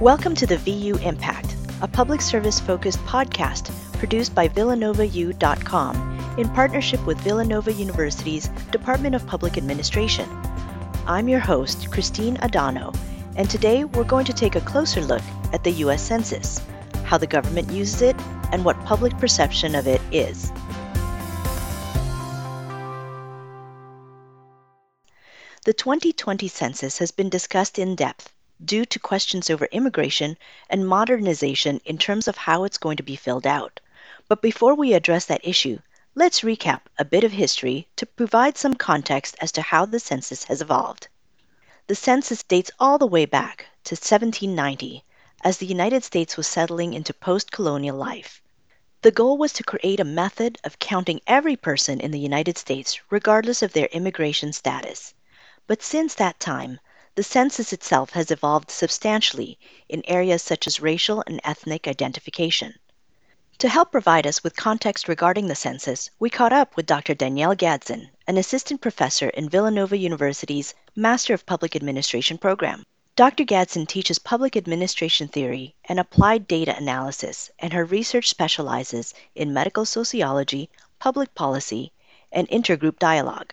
Welcome 0.00 0.34
to 0.36 0.46
the 0.46 0.56
VU 0.56 0.96
Impact, 0.96 1.54
a 1.80 1.86
public 1.86 2.20
service 2.22 2.58
focused 2.58 2.98
podcast 3.00 3.70
produced 3.98 4.34
by 4.34 4.48
VillanovaU.com 4.48 6.36
in 6.38 6.48
partnership 6.48 7.06
with 7.06 7.20
Villanova 7.20 7.72
University's 7.72 8.48
Department 8.72 9.14
of 9.14 9.24
Public 9.26 9.56
Administration. 9.56 10.28
I'm 11.06 11.28
your 11.28 11.38
host, 11.38 11.92
Christine 11.92 12.36
Adano, 12.38 12.92
and 13.36 13.48
today 13.48 13.84
we're 13.84 14.02
going 14.02 14.24
to 14.24 14.32
take 14.32 14.56
a 14.56 14.60
closer 14.62 15.02
look 15.02 15.22
at 15.52 15.62
the 15.62 15.70
U.S. 15.70 16.02
Census, 16.02 16.60
how 17.04 17.16
the 17.16 17.28
government 17.28 17.70
uses 17.70 18.02
it, 18.02 18.16
and 18.50 18.64
what 18.64 18.82
public 18.84 19.16
perception 19.18 19.76
of 19.76 19.86
it 19.86 20.00
is. 20.10 20.50
The 25.64 25.72
2020 25.72 26.48
census 26.48 26.98
has 26.98 27.12
been 27.12 27.28
discussed 27.28 27.78
in 27.78 27.94
depth 27.94 28.32
due 28.64 28.84
to 28.84 28.98
questions 28.98 29.50
over 29.50 29.66
immigration 29.72 30.36
and 30.70 30.86
modernization 30.86 31.80
in 31.84 31.98
terms 31.98 32.28
of 32.28 32.36
how 32.36 32.64
it's 32.64 32.78
going 32.78 32.96
to 32.96 33.02
be 33.02 33.16
filled 33.16 33.46
out. 33.46 33.80
But 34.28 34.42
before 34.42 34.74
we 34.74 34.92
address 34.92 35.26
that 35.26 35.46
issue, 35.46 35.78
let's 36.14 36.40
recap 36.40 36.82
a 36.98 37.04
bit 37.04 37.24
of 37.24 37.32
history 37.32 37.88
to 37.96 38.06
provide 38.06 38.56
some 38.56 38.74
context 38.74 39.36
as 39.40 39.52
to 39.52 39.62
how 39.62 39.86
the 39.86 39.98
census 39.98 40.44
has 40.44 40.60
evolved. 40.60 41.08
The 41.88 41.94
census 41.94 42.42
dates 42.42 42.70
all 42.78 42.98
the 42.98 43.06
way 43.06 43.26
back 43.26 43.66
to 43.84 43.94
1790 43.94 45.04
as 45.42 45.58
the 45.58 45.66
United 45.66 46.04
States 46.04 46.36
was 46.36 46.46
settling 46.46 46.94
into 46.94 47.12
post 47.12 47.50
colonial 47.50 47.96
life. 47.96 48.40
The 49.02 49.10
goal 49.10 49.36
was 49.36 49.52
to 49.54 49.64
create 49.64 49.98
a 49.98 50.04
method 50.04 50.58
of 50.62 50.78
counting 50.78 51.20
every 51.26 51.56
person 51.56 52.00
in 52.00 52.12
the 52.12 52.20
United 52.20 52.56
States 52.56 53.00
regardless 53.10 53.60
of 53.60 53.72
their 53.72 53.86
immigration 53.86 54.52
status. 54.52 55.14
But 55.66 55.82
since 55.82 56.14
that 56.14 56.38
time, 56.38 56.78
the 57.14 57.22
census 57.22 57.72
itself 57.72 58.10
has 58.10 58.30
evolved 58.30 58.70
substantially 58.70 59.58
in 59.88 60.02
areas 60.06 60.42
such 60.42 60.66
as 60.66 60.80
racial 60.80 61.22
and 61.26 61.40
ethnic 61.44 61.86
identification. 61.86 62.74
To 63.58 63.68
help 63.68 63.92
provide 63.92 64.26
us 64.26 64.42
with 64.42 64.56
context 64.56 65.08
regarding 65.08 65.46
the 65.46 65.54
census, 65.54 66.10
we 66.18 66.30
caught 66.30 66.52
up 66.54 66.74
with 66.74 66.86
Dr. 66.86 67.14
Danielle 67.14 67.54
Gadson, 67.54 68.08
an 68.26 68.38
assistant 68.38 68.80
professor 68.80 69.28
in 69.28 69.50
Villanova 69.50 69.96
University's 69.96 70.74
Master 70.96 71.34
of 71.34 71.44
Public 71.44 71.76
Administration 71.76 72.38
program. 72.38 72.82
Dr. 73.14 73.44
Gadson 73.44 73.86
teaches 73.86 74.18
public 74.18 74.56
administration 74.56 75.28
theory 75.28 75.74
and 75.84 76.00
applied 76.00 76.48
data 76.48 76.74
analysis, 76.76 77.50
and 77.58 77.74
her 77.74 77.84
research 77.84 78.30
specializes 78.30 79.12
in 79.34 79.52
medical 79.52 79.84
sociology, 79.84 80.70
public 80.98 81.34
policy, 81.34 81.92
and 82.32 82.48
intergroup 82.48 82.98
dialogue. 82.98 83.52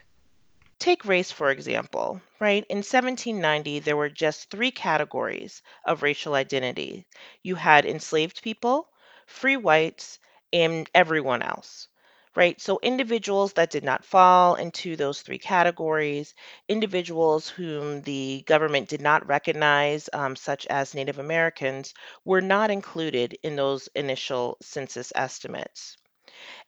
Take 0.80 1.06
race, 1.06 1.32
for 1.32 1.52
example, 1.52 2.22
right? 2.40 2.66
In 2.72 2.82
1790, 2.82 3.78
there 3.78 3.96
were 3.96 4.10
just 4.10 4.50
three 4.50 4.72
categories 4.72 5.62
of 5.86 6.02
racial 6.02 6.34
identity 6.34 7.06
you 7.44 7.54
had 7.54 7.86
enslaved 7.86 8.42
people, 8.42 8.90
free 9.28 9.58
whites, 9.58 10.18
and 10.52 10.90
everyone 10.96 11.44
else, 11.44 11.88
right? 12.34 12.60
So, 12.60 12.80
individuals 12.82 13.54
that 13.54 13.70
did 13.70 13.84
not 13.84 14.04
fall 14.04 14.56
into 14.56 14.96
those 14.96 15.22
three 15.22 15.38
categories, 15.38 16.34
individuals 16.68 17.48
whom 17.48 18.02
the 18.02 18.42
government 18.48 18.90
did 18.90 19.02
not 19.02 19.28
recognize, 19.28 20.10
um, 20.14 20.36
such 20.36 20.66
as 20.66 20.96
Native 20.96 21.20
Americans, 21.20 21.94
were 22.26 22.42
not 22.42 22.72
included 22.72 23.38
in 23.44 23.56
those 23.56 23.88
initial 23.94 24.58
census 24.64 25.14
estimates. 25.16 25.99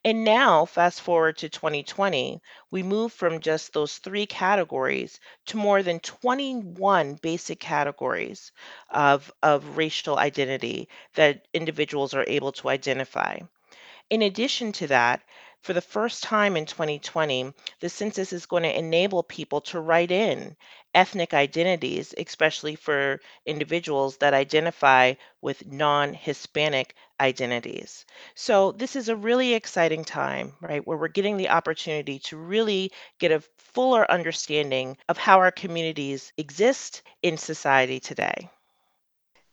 And 0.04 0.24
now, 0.24 0.64
fast 0.64 1.00
forward 1.00 1.38
to 1.38 1.48
2020, 1.48 2.40
we 2.70 2.82
move 2.82 3.12
from 3.12 3.40
just 3.40 3.72
those 3.72 3.98
three 3.98 4.26
categories 4.26 5.20
to 5.46 5.56
more 5.56 5.82
than 5.82 6.00
21 6.00 7.14
basic 7.14 7.60
categories 7.60 8.52
of, 8.90 9.32
of 9.42 9.76
racial 9.76 10.18
identity 10.18 10.88
that 11.14 11.46
individuals 11.54 12.14
are 12.14 12.24
able 12.26 12.52
to 12.52 12.68
identify. 12.68 13.38
In 14.10 14.22
addition 14.22 14.72
to 14.72 14.88
that, 14.88 15.22
for 15.62 15.72
the 15.72 15.80
first 15.80 16.24
time 16.24 16.56
in 16.56 16.66
2020, 16.66 17.52
the 17.80 17.88
census 17.88 18.32
is 18.32 18.46
going 18.46 18.64
to 18.64 18.78
enable 18.78 19.22
people 19.22 19.60
to 19.60 19.80
write 19.80 20.10
in 20.10 20.56
ethnic 20.94 21.32
identities, 21.34 22.14
especially 22.18 22.76
for 22.76 23.20
individuals 23.46 24.16
that 24.18 24.34
identify 24.34 25.14
with 25.40 25.66
non 25.66 26.14
Hispanic 26.14 26.94
identities. 27.20 28.04
So, 28.34 28.72
this 28.72 28.96
is 28.96 29.08
a 29.08 29.16
really 29.16 29.54
exciting 29.54 30.04
time, 30.04 30.54
right, 30.60 30.86
where 30.86 30.98
we're 30.98 31.08
getting 31.08 31.36
the 31.36 31.48
opportunity 31.48 32.18
to 32.20 32.36
really 32.36 32.92
get 33.18 33.32
a 33.32 33.42
fuller 33.58 34.10
understanding 34.10 34.96
of 35.08 35.18
how 35.18 35.38
our 35.38 35.50
communities 35.50 36.32
exist 36.36 37.02
in 37.22 37.38
society 37.38 38.00
today. 38.00 38.50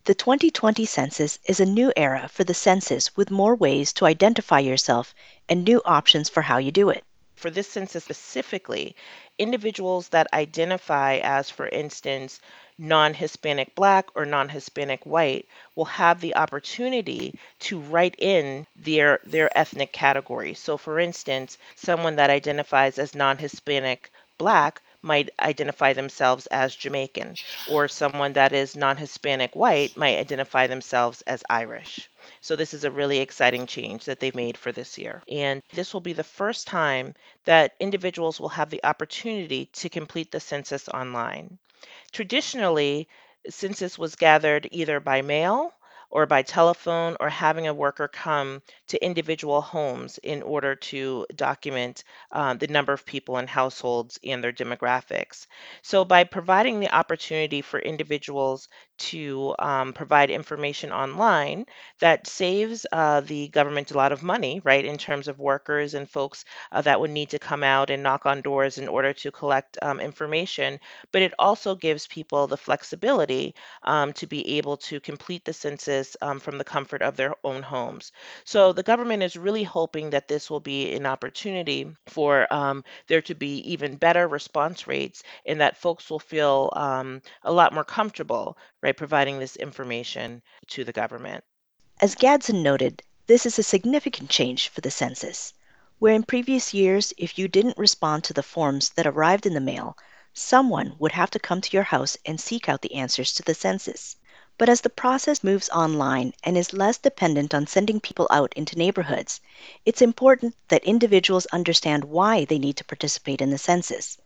The 0.05 0.15
2020 0.15 0.85
census 0.85 1.37
is 1.45 1.59
a 1.59 1.65
new 1.65 1.93
era 1.95 2.29
for 2.29 2.43
the 2.43 2.53
census 2.53 3.15
with 3.15 3.29
more 3.29 3.55
ways 3.55 3.93
to 3.93 4.05
identify 4.05 4.59
yourself 4.59 5.13
and 5.47 5.63
new 5.63 5.81
options 5.85 6.29
for 6.29 6.41
how 6.41 6.57
you 6.57 6.71
do 6.71 6.89
it. 6.89 7.03
For 7.35 7.51
this 7.51 7.69
census 7.69 8.05
specifically, 8.05 8.95
individuals 9.39 10.09
that 10.09 10.27
identify 10.33 11.15
as, 11.23 11.49
for 11.49 11.67
instance, 11.67 12.39
non 12.77 13.13
Hispanic 13.15 13.73
black 13.75 14.07
or 14.15 14.25
non 14.25 14.49
Hispanic 14.49 15.05
white 15.05 15.47
will 15.75 15.85
have 15.85 16.21
the 16.21 16.35
opportunity 16.35 17.33
to 17.59 17.79
write 17.79 18.15
in 18.19 18.67
their, 18.75 19.19
their 19.23 19.49
ethnic 19.57 19.91
category. 19.93 20.53
So, 20.53 20.77
for 20.77 20.99
instance, 20.99 21.57
someone 21.75 22.17
that 22.17 22.29
identifies 22.29 22.99
as 22.99 23.15
non 23.15 23.37
Hispanic 23.37 24.11
black 24.37 24.81
might 25.01 25.29
identify 25.39 25.93
themselves 25.93 26.45
as 26.47 26.75
Jamaican, 26.75 27.37
or 27.65 27.87
someone 27.87 28.33
that 28.33 28.53
is 28.53 28.75
non 28.75 28.97
Hispanic 28.97 29.55
white 29.55 29.95
might 29.97 30.17
identify 30.19 30.67
themselves 30.67 31.21
as 31.21 31.43
Irish. 31.49 32.09
So, 32.41 32.55
this 32.55 32.73
is 32.73 32.83
a 32.83 32.91
really 32.91 33.19
exciting 33.19 33.65
change 33.67 34.05
that 34.05 34.19
they've 34.19 34.35
made 34.35 34.57
for 34.57 34.71
this 34.71 34.97
year. 34.97 35.23
And 35.29 35.61
this 35.73 35.93
will 35.93 36.01
be 36.01 36.13
the 36.13 36.23
first 36.23 36.67
time 36.67 37.13
that 37.45 37.75
individuals 37.79 38.39
will 38.39 38.49
have 38.49 38.69
the 38.69 38.83
opportunity 38.83 39.67
to 39.73 39.89
complete 39.89 40.31
the 40.31 40.39
census 40.39 40.87
online. 40.89 41.57
Traditionally, 42.11 43.07
census 43.49 43.97
was 43.97 44.15
gathered 44.15 44.67
either 44.71 44.99
by 44.99 45.21
mail 45.21 45.73
or 46.11 46.25
by 46.25 46.41
telephone 46.43 47.15
or 47.19 47.29
having 47.29 47.67
a 47.67 47.73
worker 47.73 48.07
come 48.07 48.61
to 48.87 49.03
individual 49.03 49.61
homes 49.61 50.17
in 50.19 50.41
order 50.43 50.75
to 50.75 51.25
document 51.35 52.03
um, 52.31 52.57
the 52.59 52.67
number 52.67 52.93
of 52.93 53.05
people 53.05 53.37
in 53.37 53.47
households 53.47 54.19
and 54.23 54.43
their 54.43 54.51
demographics. 54.53 55.47
So, 55.81 56.05
by 56.05 56.23
providing 56.25 56.79
the 56.79 56.93
opportunity 56.95 57.61
for 57.61 57.79
individuals 57.79 58.67
to 58.99 59.55
um, 59.59 59.93
provide 59.93 60.29
information 60.29 60.91
online, 60.91 61.65
that 61.99 62.27
saves 62.27 62.85
uh, 62.91 63.21
the 63.21 63.47
government 63.49 63.91
a 63.91 63.97
lot 63.97 64.11
of 64.11 64.23
money, 64.23 64.61
right, 64.63 64.85
in 64.85 64.97
terms 64.97 65.27
of 65.27 65.39
workers 65.39 65.93
and 65.93 66.09
folks 66.09 66.45
uh, 66.71 66.81
that 66.81 66.99
would 66.99 67.11
need 67.11 67.29
to 67.29 67.39
come 67.39 67.63
out 67.63 67.89
and 67.89 68.03
knock 68.03 68.25
on 68.25 68.41
doors 68.41 68.77
in 68.77 68.87
order 68.87 69.13
to 69.13 69.31
collect 69.31 69.77
um, 69.81 69.99
information. 69.99 70.79
But 71.11 71.21
it 71.21 71.33
also 71.39 71.75
gives 71.75 72.07
people 72.07 72.47
the 72.47 72.57
flexibility 72.57 73.55
um, 73.83 74.13
to 74.13 74.27
be 74.27 74.57
able 74.57 74.77
to 74.77 74.99
complete 74.99 75.45
the 75.45 75.53
census 75.53 76.15
um, 76.21 76.39
from 76.39 76.57
the 76.57 76.63
comfort 76.63 77.01
of 77.01 77.15
their 77.15 77.35
own 77.43 77.61
homes. 77.63 78.11
So 78.43 78.73
the 78.73 78.83
government 78.83 79.23
is 79.23 79.35
really 79.37 79.63
hoping 79.63 80.09
that 80.11 80.27
this 80.27 80.49
will 80.49 80.59
be 80.59 80.93
an 80.93 81.05
opportunity 81.05 81.87
for 82.07 82.51
um, 82.53 82.83
there 83.07 83.21
to 83.23 83.35
be 83.35 83.57
even 83.71 83.95
better 83.97 84.27
response 84.27 84.87
rates 84.87 85.23
and 85.45 85.61
that 85.61 85.77
folks 85.77 86.09
will 86.09 86.19
feel 86.19 86.71
um, 86.75 87.21
a 87.43 87.51
lot 87.51 87.73
more 87.73 87.83
comfortable, 87.83 88.57
right, 88.81 88.88
providing 88.93 89.39
this 89.39 89.55
information 89.55 90.41
to 90.67 90.83
the 90.83 90.91
government. 90.91 91.43
As 92.01 92.15
Gadson 92.15 92.61
noted, 92.63 93.03
this 93.27 93.45
is 93.45 93.59
a 93.59 93.63
significant 93.63 94.29
change 94.29 94.69
for 94.69 94.81
the 94.81 94.89
census, 94.89 95.53
where 95.99 96.13
in 96.13 96.23
previous 96.23 96.73
years, 96.73 97.13
if 97.17 97.37
you 97.37 97.47
didn't 97.47 97.77
respond 97.77 98.23
to 98.23 98.33
the 98.33 98.41
forms 98.41 98.89
that 98.91 99.05
arrived 99.05 99.45
in 99.45 99.53
the 99.53 99.59
mail, 99.59 99.97
someone 100.33 100.95
would 100.97 101.11
have 101.11 101.29
to 101.31 101.39
come 101.39 101.59
to 101.59 101.71
your 101.75 101.83
house 101.83 102.17
and 102.25 102.39
seek 102.39 102.69
out 102.69 102.81
the 102.81 102.95
answers 102.95 103.33
to 103.33 103.43
the 103.43 103.53
census. 103.53 104.15
But 104.57 104.69
as 104.69 104.81
the 104.81 104.89
process 104.89 105.43
moves 105.43 105.69
online 105.69 106.33
and 106.43 106.57
is 106.57 106.73
less 106.73 106.97
dependent 106.97 107.53
on 107.53 107.67
sending 107.67 107.99
people 107.99 108.27
out 108.29 108.53
into 108.55 108.77
neighborhoods, 108.77 109.41
it's 109.85 110.01
important 110.01 110.55
that 110.67 110.83
individuals 110.83 111.45
understand 111.47 112.03
why 112.03 112.45
they 112.45 112.59
need 112.59 112.77
to 112.77 112.85
participate 112.85 113.41
in 113.41 113.51
the 113.51 113.57
census. 113.57 114.17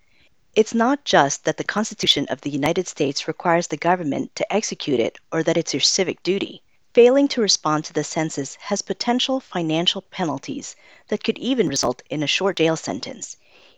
It's 0.55 0.75
not 0.75 1.03
just 1.03 1.45
that 1.45 1.57
the 1.57 1.63
Constitution 1.63 2.27
of 2.29 2.41
the 2.41 2.49
United 2.51 2.87
States 2.87 3.27
requires 3.27 3.65
the 3.65 3.75
government 3.75 4.35
to 4.35 4.53
execute 4.53 4.99
it 4.99 5.17
or 5.31 5.41
that 5.41 5.57
it's 5.57 5.73
your 5.73 5.81
civic 5.81 6.21
duty. 6.21 6.61
Failing 6.93 7.27
to 7.29 7.41
respond 7.41 7.85
to 7.85 7.93
the 7.93 8.03
census 8.03 8.53
has 8.61 8.83
potential 8.83 9.39
financial 9.39 10.03
penalties 10.03 10.75
that 11.07 11.23
could 11.23 11.39
even 11.39 11.67
result 11.67 12.03
in 12.07 12.21
a 12.21 12.27
short 12.27 12.57
jail 12.57 12.75
sentence, 12.75 13.35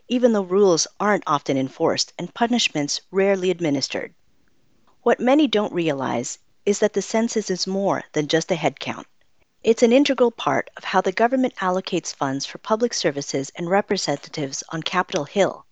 even 0.08 0.34
though 0.34 0.42
rules 0.42 0.86
aren't 1.00 1.24
often 1.26 1.56
enforced 1.56 2.12
and 2.18 2.34
punishments 2.34 3.00
rarely 3.10 3.50
administered. 3.50 4.12
What 5.02 5.18
many 5.18 5.46
don't 5.46 5.72
realize 5.72 6.38
is 6.66 6.80
that 6.80 6.92
the 6.92 7.00
census 7.00 7.48
is 7.48 7.66
more 7.66 8.04
than 8.12 8.28
just 8.28 8.50
a 8.50 8.54
head 8.54 8.80
count. 8.80 9.06
It's 9.64 9.82
an 9.82 9.94
integral 9.94 10.30
part 10.30 10.68
of 10.76 10.84
how 10.84 11.00
the 11.00 11.10
government 11.10 11.56
allocates 11.56 12.14
funds 12.14 12.44
for 12.44 12.58
public 12.58 12.92
services 12.92 13.50
and 13.56 13.70
representatives 13.70 14.62
on 14.68 14.82
Capitol 14.82 15.24
Hill. 15.24 15.64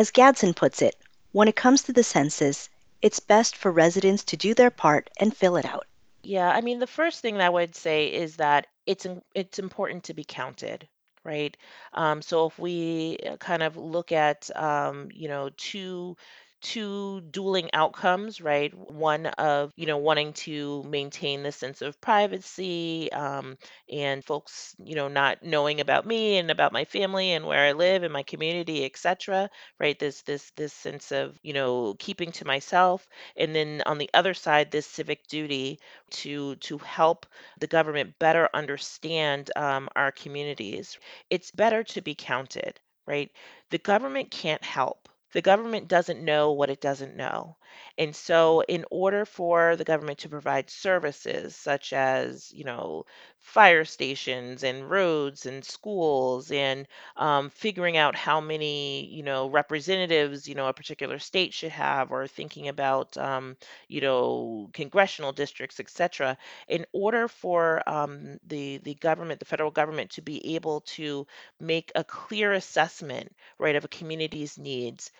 As 0.00 0.10
Gadson 0.10 0.56
puts 0.56 0.80
it, 0.80 0.96
when 1.32 1.46
it 1.46 1.56
comes 1.56 1.82
to 1.82 1.92
the 1.92 2.02
census, 2.02 2.70
it's 3.02 3.20
best 3.20 3.54
for 3.54 3.70
residents 3.70 4.24
to 4.24 4.34
do 4.34 4.54
their 4.54 4.70
part 4.70 5.10
and 5.18 5.36
fill 5.36 5.58
it 5.58 5.66
out. 5.66 5.86
Yeah, 6.22 6.48
I 6.48 6.62
mean, 6.62 6.78
the 6.78 6.86
first 6.86 7.20
thing 7.20 7.38
I 7.38 7.50
would 7.50 7.74
say 7.74 8.06
is 8.06 8.36
that 8.36 8.66
it's 8.86 9.06
it's 9.34 9.58
important 9.58 10.04
to 10.04 10.14
be 10.14 10.24
counted, 10.24 10.88
right? 11.22 11.54
Um, 11.92 12.22
so 12.22 12.46
if 12.46 12.58
we 12.58 13.18
uh, 13.28 13.36
kind 13.36 13.62
of 13.62 13.76
look 13.76 14.10
at 14.10 14.48
um, 14.56 15.10
you 15.12 15.28
know, 15.28 15.50
two 15.58 16.16
two 16.60 17.20
dueling 17.30 17.70
outcomes, 17.74 18.40
right? 18.40 18.72
One 18.74 19.26
of, 19.26 19.72
you 19.76 19.86
know, 19.86 19.98
wanting 19.98 20.32
to 20.44 20.82
maintain 20.84 21.42
the 21.42 21.52
sense 21.52 21.82
of 21.82 22.00
privacy, 22.00 23.10
um, 23.12 23.58
and 23.90 24.24
folks, 24.24 24.74
you 24.82 24.94
know, 24.94 25.08
not 25.08 25.42
knowing 25.42 25.80
about 25.80 26.06
me 26.06 26.38
and 26.38 26.50
about 26.50 26.72
my 26.72 26.84
family 26.84 27.32
and 27.32 27.46
where 27.46 27.66
I 27.68 27.72
live 27.72 28.02
and 28.02 28.12
my 28.12 28.22
community, 28.22 28.84
etc., 28.84 29.50
right? 29.78 29.98
This 29.98 30.22
this 30.22 30.50
this 30.56 30.72
sense 30.72 31.12
of, 31.12 31.38
you 31.42 31.52
know, 31.52 31.94
keeping 31.98 32.32
to 32.32 32.46
myself. 32.46 33.06
And 33.36 33.54
then 33.54 33.82
on 33.86 33.98
the 33.98 34.10
other 34.14 34.34
side, 34.34 34.70
this 34.70 34.86
civic 34.86 35.26
duty 35.28 35.78
to 36.10 36.56
to 36.56 36.78
help 36.78 37.26
the 37.58 37.66
government 37.66 38.18
better 38.18 38.48
understand 38.54 39.50
um, 39.56 39.88
our 39.96 40.10
communities. 40.12 40.98
It's 41.28 41.50
better 41.50 41.84
to 41.84 42.00
be 42.00 42.14
counted, 42.14 42.80
right? 43.06 43.30
The 43.70 43.78
government 43.78 44.30
can't 44.30 44.64
help. 44.64 45.09
The 45.32 45.42
government 45.42 45.88
doesn't 45.88 46.24
know 46.24 46.52
what 46.52 46.70
it 46.70 46.80
doesn't 46.80 47.16
know. 47.16 47.56
And 47.98 48.14
so 48.16 48.62
in 48.62 48.84
order 48.90 49.24
for 49.24 49.76
the 49.76 49.84
government 49.84 50.18
to 50.20 50.28
provide 50.28 50.70
services 50.70 51.54
such 51.54 51.92
as, 51.92 52.52
you 52.52 52.64
know, 52.64 53.04
fire 53.38 53.84
stations 53.84 54.62
and 54.64 54.88
roads 54.90 55.46
and 55.46 55.64
schools 55.64 56.50
and 56.50 56.86
um, 57.16 57.50
figuring 57.50 57.96
out 57.96 58.14
how 58.16 58.40
many, 58.40 59.06
you 59.06 59.22
know, 59.22 59.48
representatives, 59.48 60.48
you 60.48 60.54
know, 60.54 60.66
a 60.66 60.72
particular 60.72 61.18
state 61.18 61.54
should 61.54 61.72
have 61.72 62.10
or 62.10 62.26
thinking 62.26 62.68
about 62.68 63.16
um, 63.16 63.56
you 63.88 64.00
know, 64.00 64.68
congressional 64.72 65.32
districts, 65.32 65.80
et 65.80 65.88
cetera, 65.90 66.36
in 66.68 66.84
order 66.92 67.28
for 67.28 67.88
um, 67.88 68.38
the 68.46 68.78
the 68.78 68.94
government, 68.94 69.38
the 69.40 69.46
federal 69.46 69.70
government, 69.70 70.10
to 70.10 70.22
be 70.22 70.54
able 70.54 70.80
to 70.82 71.26
make 71.60 71.90
a 71.94 72.04
clear 72.04 72.52
assessment, 72.52 73.34
right, 73.58 73.76
of 73.76 73.84
a 73.84 73.88
community's 73.88 74.58
needs 74.58 75.10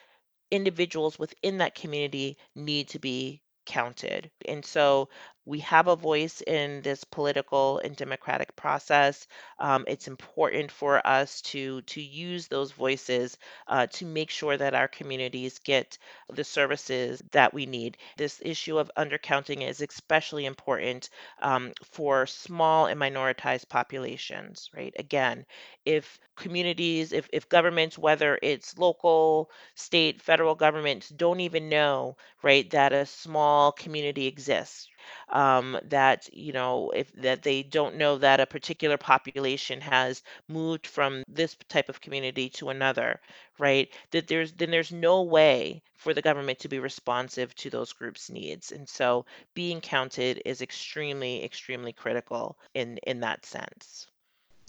individuals 0.51 1.19
within 1.19 1.59
that 1.59 1.75
community 1.75 2.37
need 2.55 2.89
to 2.91 2.99
be 2.99 3.43
counted. 3.67 4.31
And 4.49 4.65
so 4.65 5.09
we 5.47 5.61
have 5.61 5.89
a 5.89 5.97
voice 5.97 6.43
in 6.47 6.83
this 6.83 7.03
political 7.05 7.79
and 7.79 7.97
democratic 7.97 8.55
process. 8.57 9.27
Um, 9.59 9.85
it's 9.89 10.09
important 10.09 10.71
for 10.71 11.05
us 11.07 11.41
to 11.53 11.83
to 11.83 12.01
use 12.03 12.49
those 12.49 12.73
voices 12.73 13.37
uh, 13.67 13.87
to 13.89 14.07
make 14.07 14.31
sure 14.31 14.57
that 14.57 14.75
our 14.75 14.89
communities 14.89 15.59
get 15.59 15.99
the 16.29 16.45
services 16.45 17.23
that 17.33 17.53
we 17.55 17.67
need. 17.67 17.97
This 18.17 18.41
issue 18.45 18.79
of 18.79 18.91
undercounting 18.97 19.67
is 19.67 19.81
especially 19.81 20.47
important 20.47 21.09
um, 21.43 21.73
for 21.85 22.27
small 22.27 22.87
and 22.87 23.01
minoritized 23.01 23.69
populations. 23.69 24.71
Right? 24.75 24.95
Again, 24.99 25.47
if 25.85 26.19
communities, 26.37 27.13
if 27.13 27.29
if 27.33 27.49
governments, 27.49 27.99
whether 27.99 28.39
it's 28.43 28.79
local, 28.79 29.51
state, 29.75 30.23
federal 30.23 30.55
governments 30.55 31.09
don't 31.09 31.41
even 31.41 31.69
know, 31.69 32.17
right, 32.43 32.69
that 32.71 32.93
a 32.93 33.07
small 33.07 33.73
community 33.73 34.27
exists. 34.27 34.89
Um, 35.31 35.79
that, 35.85 36.29
you 36.33 36.53
know, 36.53 36.91
if 36.91 37.13
that 37.15 37.43
they 37.43 37.63
don't 37.63 37.97
know 37.97 38.19
that 38.19 38.41
a 38.41 38.47
particular 38.47 38.97
population 38.97 39.81
has 39.81 40.23
moved 40.49 40.87
from 40.87 41.23
this 41.29 41.57
type 41.69 41.89
of 41.89 42.01
community 42.01 42.49
to 42.51 42.71
another, 42.71 43.21
right? 43.59 43.89
That 44.11 44.27
there's 44.29 44.53
then 44.53 44.71
there's 44.71 44.93
no 44.93 45.23
way 45.23 45.83
for 45.97 46.15
the 46.15 46.23
government 46.23 46.59
to 46.61 46.69
be 46.69 46.79
responsive 46.79 47.55
to 47.57 47.71
those 47.71 47.93
groups' 47.93 48.31
needs. 48.31 48.73
And 48.73 48.89
so 48.89 49.27
being 49.55 49.81
counted 49.81 50.43
is 50.45 50.63
extremely, 50.63 51.45
extremely 51.45 51.93
critical 51.93 52.59
in 52.75 52.99
in 52.99 53.21
that 53.21 53.45
sense. 53.45 54.07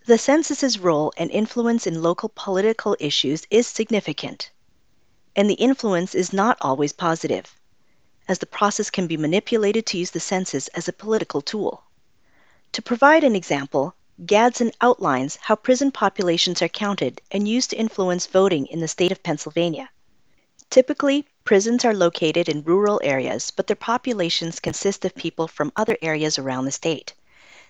The 0.06 0.18
census's 0.18 0.80
role 0.80 1.14
and 1.16 1.30
influence 1.30 1.86
in 1.86 2.02
local 2.02 2.32
political 2.34 2.98
issues 3.00 3.46
is 3.52 3.68
significant, 3.68 4.50
and 5.36 5.48
the 5.48 5.54
influence 5.54 6.16
is 6.16 6.34
not 6.34 6.58
always 6.60 6.92
positive, 6.92 7.56
as 8.28 8.40
the 8.40 8.46
process 8.46 8.90
can 8.90 9.08
be 9.08 9.18
manipulated 9.18 9.86
to 9.86 9.98
use 9.98 10.12
the 10.12 10.20
census 10.20 10.68
as 10.70 10.88
a 10.88 10.94
political 10.94 11.42
tool. 11.42 11.84
To 12.74 12.82
provide 12.82 13.24
an 13.24 13.36
example, 13.36 13.96
Gadson 14.24 14.72
outlines 14.82 15.38
how 15.42 15.56
prison 15.56 15.92
populations 15.92 16.62
are 16.62 16.68
counted 16.68 17.22
and 17.32 17.48
used 17.48 17.72
to 17.72 17.78
influence 17.78 18.28
voting 18.28 18.68
in 18.68 18.80
the 18.80 18.88
state 18.88 19.12
of 19.12 19.24
Pennsylvania. 19.24 19.90
Typically, 20.70 21.26
prisons 21.44 21.84
are 21.84 21.94
located 21.94 22.48
in 22.48 22.64
rural 22.64 23.02
areas, 23.04 23.52
but 23.52 23.68
their 23.68 23.76
populations 23.76 24.60
consist 24.60 25.04
of 25.04 25.16
people 25.16 25.48
from 25.48 25.74
other 25.76 25.98
areas 26.02 26.38
around 26.38 26.66
the 26.66 26.72
state. 26.72 27.14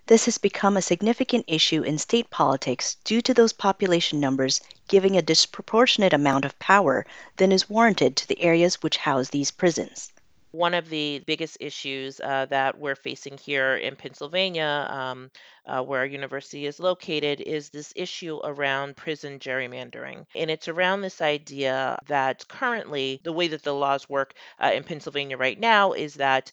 This 0.08 0.26
has 0.26 0.38
become 0.38 0.76
a 0.76 0.82
significant 0.82 1.46
issue 1.48 1.84
in 1.84 1.98
state 1.98 2.30
politics 2.30 2.98
due 3.04 3.22
to 3.22 3.34
those 3.34 3.54
population 3.54 4.20
numbers 4.20 4.60
giving 4.88 5.16
a 5.16 5.22
disproportionate 5.22 6.12
amount 6.12 6.44
of 6.44 6.60
power 6.60 7.06
than 7.38 7.52
is 7.52 7.70
warranted 7.70 8.18
to 8.18 8.28
the 8.28 8.42
areas 8.42 8.84
which 8.84 8.98
house 8.98 9.30
these 9.30 9.52
prisons. 9.52 10.12
One 10.52 10.74
of 10.74 10.90
the 10.90 11.24
biggest 11.26 11.58
issues 11.62 12.20
uh, 12.20 12.46
that 12.48 12.78
we're 12.78 12.96
facing 12.96 13.38
here 13.38 13.76
in 13.78 13.96
Pennsylvania, 13.96 14.88
um, 14.90 15.32
uh, 15.66 15.82
where 15.82 16.00
our 16.02 16.06
university 16.06 16.66
is 16.66 16.80
located, 16.80 17.42
is 17.42 17.70
this 17.70 17.94
issue 17.96 18.40
around 18.44 18.98
prison 18.98 19.40
gerrymandering. 19.40 20.26
And 20.36 20.52
it's 20.52 20.68
around 20.68 21.02
this 21.02 21.22
idea 21.22 21.98
that 22.08 22.48
currently, 22.50 23.22
the 23.24 23.32
way 23.34 23.48
that 23.48 23.64
the 23.64 23.74
laws 23.74 24.10
work 24.10 24.34
uh, 24.60 24.72
in 24.74 24.84
Pennsylvania 24.84 25.38
right 25.38 25.60
now 25.60 25.94
is 25.94 26.16
that 26.16 26.52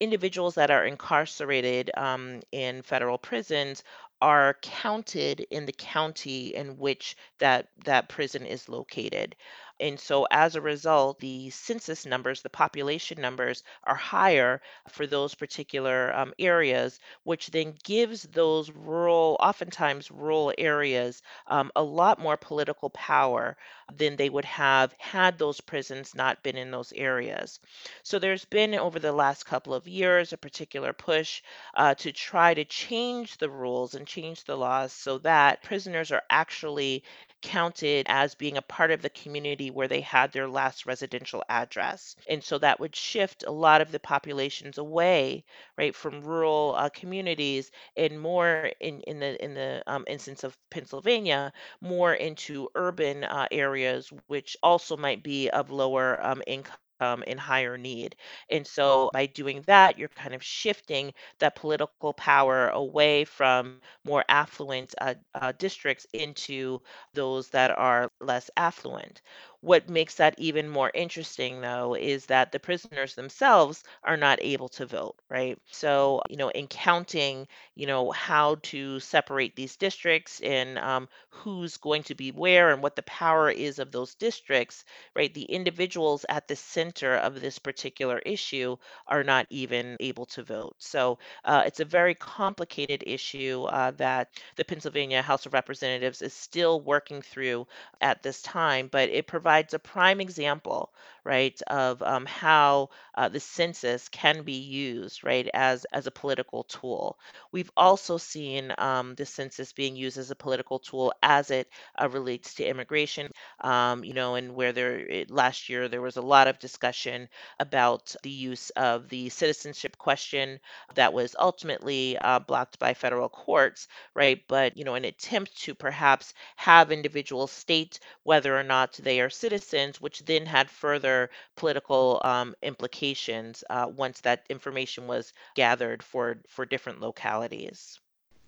individuals 0.00 0.54
that 0.54 0.70
are 0.70 0.86
incarcerated 0.86 1.90
um, 1.96 2.40
in 2.52 2.82
federal 2.82 3.18
prisons 3.18 3.82
are 4.22 4.56
counted 4.62 5.40
in 5.50 5.66
the 5.66 5.72
county 5.72 6.54
in 6.54 6.76
which 6.78 7.16
that 7.38 7.68
that 7.84 8.08
prison 8.08 8.44
is 8.46 8.68
located. 8.68 9.34
And 9.80 9.98
so 9.98 10.26
as 10.30 10.54
a 10.54 10.60
result, 10.60 11.18
the 11.20 11.50
census 11.50 12.06
numbers, 12.06 12.42
the 12.42 12.50
population 12.50 13.20
numbers 13.20 13.64
are 13.82 13.96
higher 13.96 14.62
for 14.90 15.06
those 15.06 15.34
particular 15.34 16.14
um, 16.14 16.34
areas, 16.38 17.00
which 17.24 17.48
then 17.48 17.74
gives 17.82 18.22
those 18.22 18.70
rural, 18.70 19.36
oftentimes 19.40 20.10
rural 20.10 20.52
areas, 20.58 21.22
um, 21.48 21.72
a 21.74 21.82
lot 21.82 22.18
more 22.20 22.36
political 22.36 22.90
power 22.90 23.56
than 23.92 24.16
they 24.16 24.28
would 24.30 24.44
have 24.44 24.94
had 24.98 25.38
those 25.38 25.60
prisons 25.60 26.14
not 26.14 26.42
been 26.44 26.56
in 26.56 26.70
those 26.70 26.92
areas. 26.92 27.58
So 28.02 28.18
there's 28.18 28.44
been 28.44 28.74
over 28.74 28.98
the 28.98 29.12
last 29.12 29.44
couple 29.46 29.72
of 29.74 29.88
years 29.88 30.32
a 30.32 30.36
particular 30.36 30.92
push 30.92 31.42
uh, 31.74 31.94
to 31.96 32.12
try 32.12 32.52
to 32.54 32.64
change 32.64 33.38
the 33.38 33.48
rules 33.50 33.94
and 33.94 34.06
change 34.06 34.44
the 34.44 34.56
laws 34.56 34.92
so 34.92 35.18
that 35.18 35.62
prisoners 35.62 36.12
are 36.12 36.22
actually 36.30 37.04
counted 37.42 38.06
as 38.08 38.34
being 38.34 38.56
a 38.56 38.62
part 38.62 38.90
of 38.90 39.02
the 39.02 39.10
community 39.10 39.70
where 39.70 39.88
they 39.88 40.00
had 40.00 40.32
their 40.32 40.48
last 40.48 40.86
residential 40.86 41.42
address. 41.48 42.16
And 42.28 42.42
so 42.42 42.58
that 42.58 42.80
would 42.80 42.94
shift 42.96 43.44
a 43.44 43.50
lot 43.52 43.80
of 43.80 43.90
the 43.92 44.00
populations 44.00 44.78
away, 44.78 45.44
right, 45.76 45.94
from 45.94 46.22
rural 46.22 46.74
uh, 46.76 46.88
communities 46.90 47.70
and 47.96 48.20
more 48.20 48.70
in, 48.80 49.00
in 49.02 49.20
the 49.20 49.42
in 49.44 49.54
the 49.54 49.82
um, 49.86 50.04
instance 50.06 50.44
of 50.44 50.56
Pennsylvania, 50.70 51.52
more 51.80 52.12
into 52.14 52.68
urban 52.74 53.24
uh, 53.24 53.46
areas, 53.50 54.10
which 54.26 54.56
also 54.62 54.96
might 54.96 55.22
be 55.22 55.48
of 55.50 55.70
lower 55.70 56.18
um, 56.24 56.42
income 56.46 56.76
um, 57.00 57.22
in 57.24 57.38
higher 57.38 57.76
need. 57.78 58.16
And 58.50 58.66
so 58.66 59.10
by 59.12 59.26
doing 59.26 59.62
that, 59.66 59.98
you're 59.98 60.08
kind 60.08 60.34
of 60.34 60.42
shifting 60.42 61.12
that 61.38 61.56
political 61.56 62.12
power 62.14 62.68
away 62.68 63.24
from 63.24 63.80
more 64.04 64.24
affluent 64.28 64.94
uh, 65.00 65.14
uh, 65.34 65.52
districts 65.58 66.06
into 66.12 66.80
those 67.14 67.48
that 67.50 67.76
are 67.76 68.10
less 68.20 68.50
affluent. 68.56 69.22
What 69.62 69.88
makes 69.90 70.14
that 70.14 70.34
even 70.38 70.68
more 70.70 70.90
interesting, 70.94 71.60
though, 71.60 71.94
is 71.94 72.26
that 72.26 72.50
the 72.50 72.58
prisoners 72.60 73.14
themselves 73.14 73.84
are 74.02 74.16
not 74.16 74.38
able 74.40 74.68
to 74.70 74.86
vote, 74.86 75.16
right? 75.28 75.58
So, 75.70 76.22
you 76.30 76.36
know, 76.36 76.48
in 76.48 76.66
counting, 76.66 77.46
you 77.74 77.86
know, 77.86 78.10
how 78.10 78.56
to 78.62 79.00
separate 79.00 79.54
these 79.56 79.76
districts 79.76 80.40
and 80.40 80.78
um, 80.78 81.08
who's 81.28 81.76
going 81.76 82.04
to 82.04 82.14
be 82.14 82.30
where 82.32 82.70
and 82.72 82.82
what 82.82 82.96
the 82.96 83.02
power 83.02 83.50
is 83.50 83.78
of 83.78 83.92
those 83.92 84.14
districts, 84.14 84.84
right? 85.14 85.32
The 85.32 85.42
individuals 85.44 86.24
at 86.28 86.48
the 86.48 86.56
center 86.56 87.16
of 87.16 87.40
this 87.40 87.58
particular 87.58 88.18
issue 88.20 88.76
are 89.06 89.22
not 89.24 89.46
even 89.50 89.96
able 90.00 90.24
to 90.26 90.42
vote. 90.42 90.74
So 90.78 91.18
uh, 91.44 91.64
it's 91.66 91.80
a 91.80 91.84
very 91.84 92.14
complicated 92.14 93.04
issue 93.06 93.64
uh, 93.64 93.90
that 93.92 94.28
the 94.56 94.64
Pennsylvania 94.64 95.20
House 95.22 95.44
of 95.46 95.52
Representatives 95.52 96.22
is 96.22 96.32
still 96.32 96.80
working 96.80 97.20
through 97.22 97.66
at 98.00 98.22
this 98.22 98.42
time, 98.42 98.88
but 98.88 99.08
it 99.10 99.26
provides 99.26 99.49
provides 99.50 99.74
a 99.74 99.78
prime 99.78 100.20
example, 100.20 100.92
right, 101.24 101.60
of 101.66 102.02
um, 102.02 102.24
how 102.26 102.88
uh, 103.16 103.28
the 103.28 103.40
census 103.40 104.08
can 104.08 104.42
be 104.42 104.58
used, 104.60 105.24
right, 105.24 105.48
as 105.54 105.84
as 105.92 106.06
a 106.06 106.10
political 106.10 106.64
tool. 106.64 107.18
We've 107.52 107.70
also 107.76 108.16
seen 108.18 108.72
um, 108.78 109.14
the 109.14 109.26
census 109.26 109.72
being 109.72 109.96
used 109.96 110.18
as 110.18 110.30
a 110.30 110.36
political 110.36 110.78
tool 110.78 111.12
as 111.22 111.50
it 111.50 111.68
uh, 112.00 112.08
relates 112.08 112.54
to 112.54 112.64
immigration. 112.64 113.30
Um, 113.60 114.04
you 114.04 114.14
know, 114.14 114.34
and 114.36 114.54
where 114.54 114.72
there 114.72 115.24
last 115.28 115.68
year 115.68 115.88
there 115.88 116.02
was 116.02 116.16
a 116.16 116.22
lot 116.22 116.48
of 116.48 116.58
discussion 116.58 117.28
about 117.58 118.14
the 118.22 118.30
use 118.30 118.70
of 118.70 119.08
the 119.08 119.28
citizenship 119.30 119.98
question 119.98 120.60
that 120.94 121.12
was 121.12 121.34
ultimately 121.38 122.16
uh, 122.18 122.38
blocked 122.40 122.78
by 122.78 122.94
federal 122.94 123.28
courts, 123.28 123.88
right? 124.14 124.42
But 124.48 124.76
you 124.76 124.84
know, 124.84 124.94
an 124.94 125.04
attempt 125.04 125.56
to 125.62 125.74
perhaps 125.74 126.32
have 126.56 126.92
individuals 126.92 127.50
state 127.52 127.98
whether 128.22 128.56
or 128.58 128.62
not 128.62 128.92
they 128.94 129.20
are 129.20 129.30
citizens, 129.40 130.00
which 130.00 130.24
then 130.26 130.44
had 130.44 130.70
further 130.70 131.30
political 131.56 132.20
um, 132.22 132.54
implications 132.62 133.64
uh, 133.70 133.86
once 133.88 134.20
that 134.20 134.44
information 134.50 135.06
was 135.06 135.32
gathered 135.54 136.02
for 136.02 136.38
for 136.46 136.66
different 136.66 137.00
localities. 137.00 137.98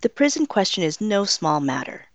The 0.02 0.08
prison 0.08 0.46
question 0.46 0.82
is 0.82 1.00
no 1.00 1.25
small 1.25 1.61
matter. 1.61 2.06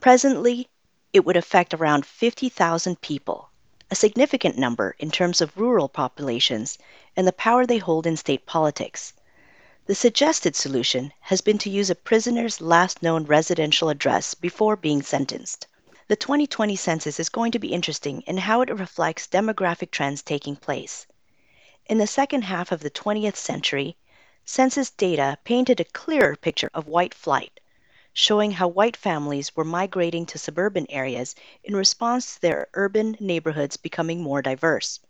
Presently, 0.00 0.68
it 1.12 1.24
would 1.24 1.36
affect 1.36 1.72
around 1.72 2.04
50,000 2.04 3.00
people, 3.00 3.50
a 3.90 3.94
significant 3.94 4.58
number 4.58 4.94
in 4.98 5.10
terms 5.10 5.40
of 5.40 5.56
rural 5.56 5.88
populations 5.88 6.76
and 7.16 7.26
the 7.26 7.32
power 7.32 7.64
they 7.64 7.78
hold 7.78 8.06
in 8.06 8.16
state 8.16 8.44
politics. 8.44 9.14
The 9.86 9.94
suggested 9.94 10.56
solution 10.56 11.12
has 11.20 11.40
been 11.40 11.58
to 11.58 11.70
use 11.70 11.88
a 11.88 11.94
prisoner's 11.94 12.60
last 12.60 13.02
known 13.02 13.24
residential 13.24 13.88
address 13.88 14.34
before 14.34 14.74
being 14.74 15.00
sentenced. 15.00 15.68
The 16.08 16.14
2020 16.14 16.76
census 16.76 17.18
is 17.18 17.28
going 17.28 17.50
to 17.50 17.58
be 17.58 17.72
interesting 17.72 18.20
in 18.28 18.36
how 18.36 18.60
it 18.60 18.70
reflects 18.70 19.26
demographic 19.26 19.90
trends 19.90 20.22
taking 20.22 20.54
place. 20.54 21.04
In 21.86 21.98
the 21.98 22.06
second 22.06 22.42
half 22.42 22.70
of 22.70 22.78
the 22.78 22.92
20th 22.92 23.34
century, 23.34 23.96
census 24.44 24.88
data 24.90 25.36
painted 25.42 25.80
a 25.80 25.84
clearer 25.84 26.36
picture 26.36 26.70
of 26.72 26.86
white 26.86 27.12
flight, 27.12 27.58
showing 28.12 28.52
how 28.52 28.68
white 28.68 28.96
families 28.96 29.56
were 29.56 29.64
migrating 29.64 30.24
to 30.26 30.38
suburban 30.38 30.86
areas 30.90 31.34
in 31.64 31.74
response 31.74 32.36
to 32.36 32.40
their 32.40 32.68
urban 32.74 33.16
neighborhoods 33.18 33.76
becoming 33.76 34.22
more 34.22 34.40
diverse. 34.40 35.00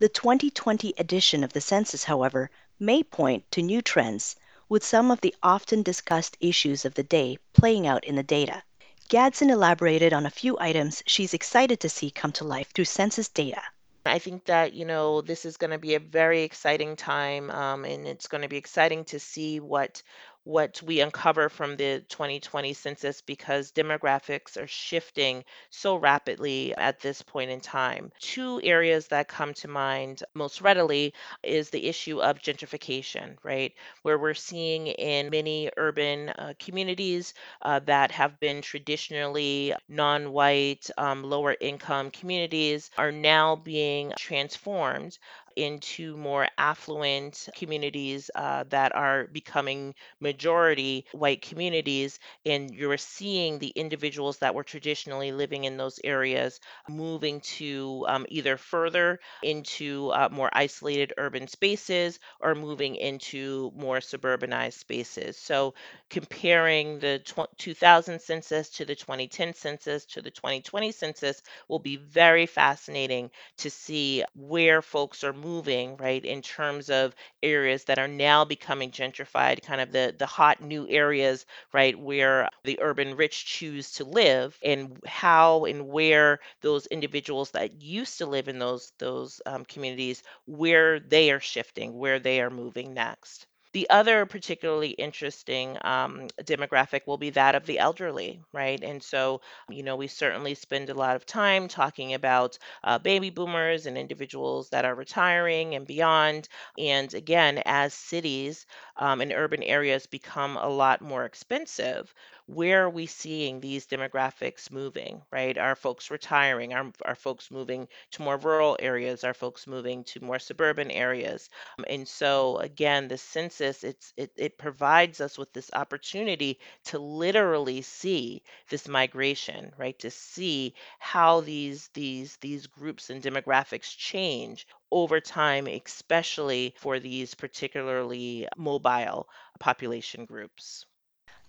The 0.00 0.10
2020 0.10 0.92
edition 0.98 1.42
of 1.42 1.54
the 1.54 1.62
census, 1.62 2.04
however, 2.04 2.50
may 2.78 3.02
point 3.02 3.50
to 3.52 3.62
new 3.62 3.80
trends, 3.80 4.36
with 4.68 4.84
some 4.84 5.10
of 5.10 5.22
the 5.22 5.34
often 5.42 5.82
discussed 5.82 6.36
issues 6.40 6.84
of 6.84 6.92
the 6.92 7.02
day 7.02 7.38
playing 7.54 7.86
out 7.86 8.04
in 8.04 8.16
the 8.16 8.22
data. 8.22 8.64
Gadson 9.14 9.48
elaborated 9.48 10.12
on 10.12 10.26
a 10.26 10.30
few 10.30 10.58
items 10.58 11.00
she's 11.06 11.34
excited 11.34 11.78
to 11.78 11.88
see 11.88 12.10
come 12.10 12.32
to 12.32 12.42
life 12.42 12.72
through 12.72 12.86
census 12.86 13.28
data. 13.28 13.62
I 14.04 14.18
think 14.18 14.44
that, 14.46 14.72
you 14.72 14.84
know, 14.84 15.20
this 15.20 15.44
is 15.44 15.56
going 15.56 15.70
to 15.70 15.78
be 15.78 15.94
a 15.94 16.00
very 16.00 16.42
exciting 16.42 16.96
time, 16.96 17.48
um, 17.52 17.84
and 17.84 18.08
it's 18.08 18.26
going 18.26 18.42
to 18.42 18.48
be 18.48 18.56
exciting 18.56 19.04
to 19.04 19.20
see 19.20 19.60
what 19.60 20.02
what 20.44 20.80
we 20.82 21.00
uncover 21.00 21.48
from 21.48 21.76
the 21.76 22.04
2020 22.08 22.72
census 22.74 23.20
because 23.22 23.72
demographics 23.72 24.56
are 24.62 24.66
shifting 24.66 25.44
so 25.70 25.96
rapidly 25.96 26.74
at 26.74 27.00
this 27.00 27.22
point 27.22 27.50
in 27.50 27.60
time. 27.60 28.12
Two 28.20 28.60
areas 28.62 29.08
that 29.08 29.28
come 29.28 29.54
to 29.54 29.68
mind 29.68 30.22
most 30.34 30.60
readily 30.60 31.12
is 31.42 31.70
the 31.70 31.86
issue 31.86 32.20
of 32.20 32.38
gentrification, 32.38 33.36
right? 33.42 33.72
Where 34.02 34.18
we're 34.18 34.34
seeing 34.34 34.86
in 34.88 35.30
many 35.30 35.70
urban 35.76 36.28
uh, 36.30 36.54
communities 36.58 37.34
uh, 37.62 37.80
that 37.80 38.10
have 38.12 38.38
been 38.40 38.62
traditionally 38.62 39.74
non 39.88 40.32
white, 40.32 40.88
um, 40.98 41.22
lower 41.24 41.56
income 41.60 42.10
communities 42.10 42.90
are 42.98 43.12
now 43.12 43.56
being 43.56 44.12
transformed 44.18 45.18
into 45.56 46.16
more 46.16 46.48
affluent 46.58 47.48
communities 47.54 48.30
uh, 48.34 48.64
that 48.70 48.94
are 48.94 49.26
becoming 49.28 49.94
majority 50.20 51.06
white 51.12 51.42
communities. 51.42 52.18
And 52.44 52.74
you're 52.74 52.96
seeing 52.98 53.58
the 53.58 53.68
individuals 53.68 54.38
that 54.38 54.54
were 54.54 54.64
traditionally 54.64 55.32
living 55.32 55.64
in 55.64 55.76
those 55.76 55.98
areas 56.04 56.60
moving 56.88 57.40
to 57.40 58.04
um, 58.08 58.26
either 58.28 58.56
further 58.56 59.20
into 59.42 60.10
uh, 60.10 60.28
more 60.30 60.50
isolated 60.52 61.12
urban 61.18 61.48
spaces 61.48 62.18
or 62.40 62.54
moving 62.54 62.96
into 62.96 63.72
more 63.76 63.98
suburbanized 63.98 64.74
spaces. 64.74 65.36
So 65.38 65.74
comparing 66.10 66.98
the 66.98 67.18
tw- 67.20 67.58
2000 67.58 68.20
census 68.20 68.70
to 68.70 68.84
the 68.84 68.94
2010 68.94 69.54
census 69.54 70.04
to 70.06 70.22
the 70.22 70.30
2020 70.30 70.92
census 70.92 71.42
will 71.68 71.78
be 71.78 71.96
very 71.96 72.46
fascinating 72.46 73.30
to 73.58 73.70
see 73.70 74.24
where 74.34 74.80
folks 74.82 75.24
are 75.24 75.32
moving, 75.44 75.96
right, 75.98 76.24
in 76.24 76.42
terms 76.42 76.88
of 76.90 77.14
areas 77.42 77.84
that 77.84 77.98
are 77.98 78.08
now 78.08 78.44
becoming 78.44 78.90
gentrified, 78.90 79.62
kind 79.62 79.80
of 79.80 79.92
the 79.92 80.14
the 80.18 80.26
hot 80.26 80.60
new 80.62 80.88
areas, 80.88 81.46
right, 81.72 81.98
where 81.98 82.48
the 82.64 82.78
urban 82.80 83.14
rich 83.16 83.44
choose 83.46 83.92
to 83.92 84.04
live, 84.04 84.58
and 84.62 84.98
how 85.06 85.64
and 85.66 85.88
where 85.88 86.40
those 86.62 86.86
individuals 86.86 87.50
that 87.52 87.82
used 87.82 88.18
to 88.18 88.26
live 88.26 88.48
in 88.48 88.58
those 88.58 88.92
those 88.98 89.40
um, 89.46 89.64
communities, 89.64 90.22
where 90.46 90.98
they 91.00 91.30
are 91.30 91.40
shifting, 91.40 91.96
where 91.98 92.18
they 92.18 92.40
are 92.40 92.50
moving 92.50 92.94
next. 92.94 93.46
The 93.74 93.90
other 93.90 94.24
particularly 94.24 94.92
interesting 94.92 95.76
um, 95.82 96.28
demographic 96.40 97.06
will 97.06 97.18
be 97.18 97.28
that 97.30 97.54
of 97.54 97.66
the 97.66 97.78
elderly, 97.78 98.40
right? 98.52 98.82
And 98.82 99.02
so, 99.02 99.42
you 99.68 99.82
know, 99.82 99.96
we 99.96 100.06
certainly 100.06 100.54
spend 100.54 100.88
a 100.88 100.94
lot 100.94 101.14
of 101.14 101.26
time 101.26 101.68
talking 101.68 102.14
about 102.14 102.56
uh, 102.84 102.98
baby 102.98 103.28
boomers 103.28 103.84
and 103.84 103.98
individuals 103.98 104.70
that 104.70 104.86
are 104.86 104.94
retiring 104.94 105.74
and 105.74 105.86
beyond. 105.86 106.48
And 106.78 107.12
again, 107.12 107.62
as 107.66 107.92
cities 107.92 108.66
um, 108.96 109.20
and 109.20 109.30
urban 109.32 109.62
areas 109.62 110.06
become 110.06 110.56
a 110.56 110.68
lot 110.68 111.02
more 111.02 111.24
expensive, 111.26 112.14
where 112.46 112.84
are 112.84 112.90
we 112.90 113.06
seeing 113.06 113.60
these 113.60 113.86
demographics 113.86 114.70
moving, 114.70 115.22
right? 115.30 115.56
Are 115.58 115.74
folks 115.76 116.10
retiring? 116.10 116.72
Are, 116.74 116.90
are 117.04 117.14
folks 117.14 117.50
moving 117.50 117.88
to 118.12 118.22
more 118.22 118.36
rural 118.36 118.76
areas? 118.80 119.24
Are 119.24 119.34
folks 119.34 119.66
moving 119.66 120.04
to 120.04 120.20
more 120.24 120.38
suburban 120.38 120.90
areas? 120.90 121.48
Um, 121.78 121.84
and 121.88 122.06
so 122.08 122.58
again, 122.58 123.08
the 123.08 123.18
census 123.18 123.63
it's 123.64 124.12
it, 124.16 124.32
it 124.36 124.58
provides 124.58 125.20
us 125.20 125.38
with 125.38 125.52
this 125.52 125.70
opportunity 125.72 126.58
to 126.84 126.98
literally 126.98 127.80
see 127.82 128.42
this 128.68 128.86
migration, 128.86 129.72
right? 129.78 129.98
To 130.00 130.10
see 130.10 130.74
how 130.98 131.40
these 131.40 131.88
these 131.94 132.36
these 132.36 132.66
groups 132.66 133.10
and 133.10 133.22
demographics 133.22 133.96
change 133.96 134.66
over 134.90 135.20
time, 135.20 135.66
especially 135.66 136.74
for 136.78 136.98
these 136.98 137.34
particularly 137.34 138.46
mobile 138.56 139.28
population 139.58 140.24
groups. 140.24 140.86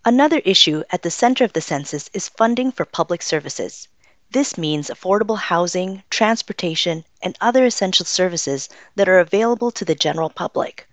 Another 0.04 0.40
issue 0.46 0.84
at 0.92 1.02
the 1.02 1.12
center 1.12 1.44
of 1.44 1.54
the 1.54 1.62
census 1.62 2.10
is 2.14 2.30
funding 2.30 2.72
for 2.72 2.86
public 2.86 3.22
services. 3.22 3.88
This 4.32 4.58
means 4.58 4.90
affordable 4.90 5.38
housing, 5.38 6.04
transportation, 6.10 7.06
and 7.22 7.38
other 7.40 7.66
essential 7.66 8.06
services 8.06 8.70
that 8.96 9.08
are 9.08 9.20
available 9.20 9.72
to 9.72 9.86
the 9.86 9.96
general 9.96 10.30
public. 10.30 10.88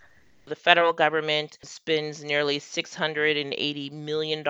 The 0.53 0.57
federal 0.57 0.93
government 0.93 1.57
spends 1.65 2.23
nearly 2.23 2.61
$680 2.61 3.91
million 3.91 4.47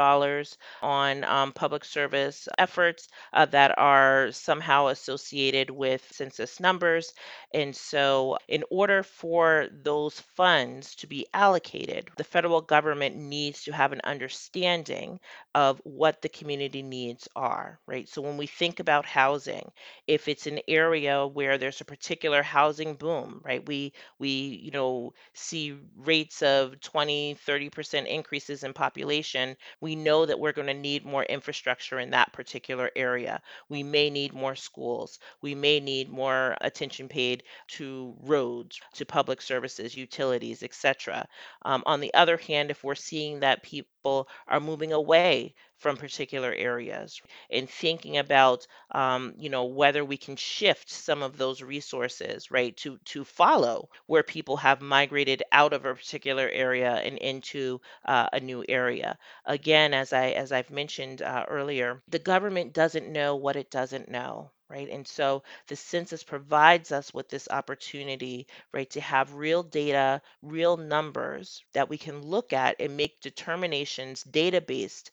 on 0.82 1.24
um, 1.24 1.52
public 1.52 1.84
service 1.84 2.48
efforts 2.58 3.08
uh, 3.32 3.46
that 3.46 3.78
are 3.78 4.32
somehow 4.32 4.88
associated 4.88 5.70
with 5.70 6.06
census 6.12 6.58
numbers. 6.60 7.14
And 7.54 7.74
so, 7.74 8.36
in 8.48 8.64
order 8.70 9.02
for 9.04 9.68
those 9.72 10.18
funds 10.20 10.96
to 10.96 11.06
be 11.06 11.26
allocated, 11.32 12.10
the 12.16 12.24
federal 12.24 12.60
government 12.60 13.16
needs 13.16 13.62
to 13.64 13.72
have 13.72 13.92
an 13.92 14.00
understanding 14.04 15.20
of 15.54 15.80
what 15.84 16.20
the 16.22 16.28
community 16.28 16.82
needs 16.82 17.28
are, 17.36 17.80
right? 17.86 18.08
So, 18.08 18.22
when 18.22 18.36
we 18.36 18.46
think 18.48 18.80
about 18.80 19.06
housing, 19.06 19.70
if 20.06 20.28
it's 20.28 20.46
an 20.46 20.60
area 20.68 21.26
where 21.26 21.58
there's 21.58 21.80
a 21.80 21.84
particular 21.84 22.42
housing 22.42 22.94
boom, 22.96 23.40
right? 23.44 23.64
We 23.66 23.92
we 24.18 24.28
you 24.62 24.70
know 24.70 25.14
see 25.34 25.76
rates 25.96 26.42
of 26.42 26.80
20 26.80 27.36
30% 27.46 28.06
increases 28.06 28.64
in 28.64 28.72
population 28.72 29.56
we 29.80 29.94
know 29.96 30.24
that 30.26 30.38
we're 30.38 30.52
going 30.52 30.66
to 30.68 30.74
need 30.74 31.04
more 31.04 31.22
infrastructure 31.24 31.98
in 31.98 32.10
that 32.10 32.32
particular 32.32 32.90
area. 32.96 33.40
We 33.68 33.82
may 33.82 34.10
need 34.10 34.32
more 34.32 34.54
schools. 34.54 35.18
We 35.40 35.54
may 35.54 35.80
need 35.80 36.08
more 36.08 36.56
attention 36.60 37.08
paid 37.08 37.42
to 37.68 38.14
roads 38.20 38.80
to 38.94 39.04
public 39.06 39.42
services 39.42 39.96
utilities 39.96 40.62
etc 40.62 41.26
um, 41.64 41.82
on 41.86 42.00
the 42.00 42.12
other 42.14 42.36
hand 42.36 42.70
if 42.70 42.82
we're 42.84 42.94
seeing 42.94 43.40
that 43.40 43.62
people 43.62 44.28
are 44.48 44.60
moving 44.60 44.92
away 44.92 45.54
from 45.78 45.96
particular 45.96 46.52
areas 46.52 47.20
and 47.50 47.68
thinking 47.68 48.16
about 48.18 48.66
um, 48.92 49.34
you 49.36 49.50
know 49.50 49.64
whether 49.64 50.04
we 50.04 50.16
can 50.16 50.36
shift 50.36 50.88
some 50.88 51.22
of 51.22 51.36
those 51.36 51.62
resources 51.62 52.50
right 52.50 52.76
to 52.76 52.98
to 53.04 53.24
follow 53.24 53.88
where 54.06 54.22
people 54.22 54.56
have 54.56 54.80
migrated 54.80 55.42
out 55.52 55.72
of 55.72 55.81
a 55.90 55.94
particular 55.96 56.48
area 56.48 56.94
and 56.94 57.18
into 57.18 57.80
uh, 58.04 58.28
a 58.32 58.40
new 58.40 58.64
area 58.68 59.18
again 59.46 59.92
as 59.94 60.12
i 60.12 60.30
as 60.30 60.52
i've 60.52 60.70
mentioned 60.70 61.22
uh, 61.22 61.44
earlier 61.48 62.02
the 62.08 62.18
government 62.18 62.72
doesn't 62.72 63.08
know 63.10 63.36
what 63.36 63.56
it 63.56 63.70
doesn't 63.70 64.08
know 64.08 64.50
right? 64.68 64.88
And 64.88 65.06
so 65.06 65.42
the 65.68 65.76
census 65.76 66.24
provides 66.24 66.92
us 66.92 67.12
with 67.12 67.28
this 67.28 67.46
opportunity, 67.50 68.46
right, 68.72 68.88
to 68.92 69.02
have 69.02 69.34
real 69.34 69.62
data, 69.62 70.22
real 70.40 70.78
numbers 70.78 71.62
that 71.74 71.90
we 71.90 71.98
can 71.98 72.22
look 72.22 72.54
at 72.54 72.76
and 72.80 72.96
make 72.96 73.20
determinations, 73.20 74.22
data 74.22 74.62
based 74.62 75.10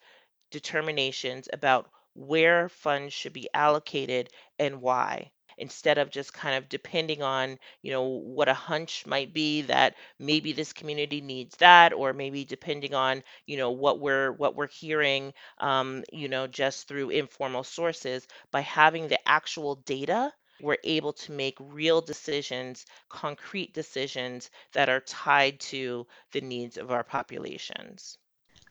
determinations 0.52 1.50
about 1.52 1.90
where 2.14 2.70
funds 2.70 3.14
should 3.14 3.34
be 3.34 3.50
allocated 3.54 4.30
and 4.60 4.82
why 4.82 5.32
instead 5.60 5.98
of 5.98 6.10
just 6.10 6.34
kind 6.34 6.56
of 6.56 6.70
depending 6.70 7.22
on 7.22 7.60
you 7.82 7.92
know 7.92 8.04
what 8.04 8.50
a 8.50 8.54
hunch 8.54 9.06
might 9.06 9.34
be 9.34 9.62
that 9.64 9.96
maybe 10.20 10.54
this 10.54 10.74
community 10.74 11.22
needs 11.22 11.56
that 11.58 11.94
or 11.94 12.14
maybe 12.14 12.44
depending 12.46 12.94
on 12.94 13.24
you 13.46 13.58
know 13.58 13.72
what 13.72 14.00
we're 14.00 14.32
what 14.34 14.56
we're 14.56 14.68
hearing 14.68 15.34
um, 15.60 16.04
you 16.12 16.28
know 16.28 16.48
just 16.48 16.88
through 16.88 17.10
informal 17.10 17.64
sources 17.64 18.28
by 18.52 18.62
having 18.62 19.08
the 19.08 19.28
actual 19.28 19.76
data 19.76 20.32
we're 20.62 20.78
able 20.84 21.14
to 21.14 21.32
make 21.32 21.58
real 21.60 22.02
decisions 22.02 22.86
concrete 23.10 23.74
decisions 23.74 24.50
that 24.74 24.90
are 24.90 25.02
tied 25.02 25.60
to 25.60 26.06
the 26.32 26.42
needs 26.42 26.78
of 26.78 26.92
our 26.92 27.04
populations 27.04 28.18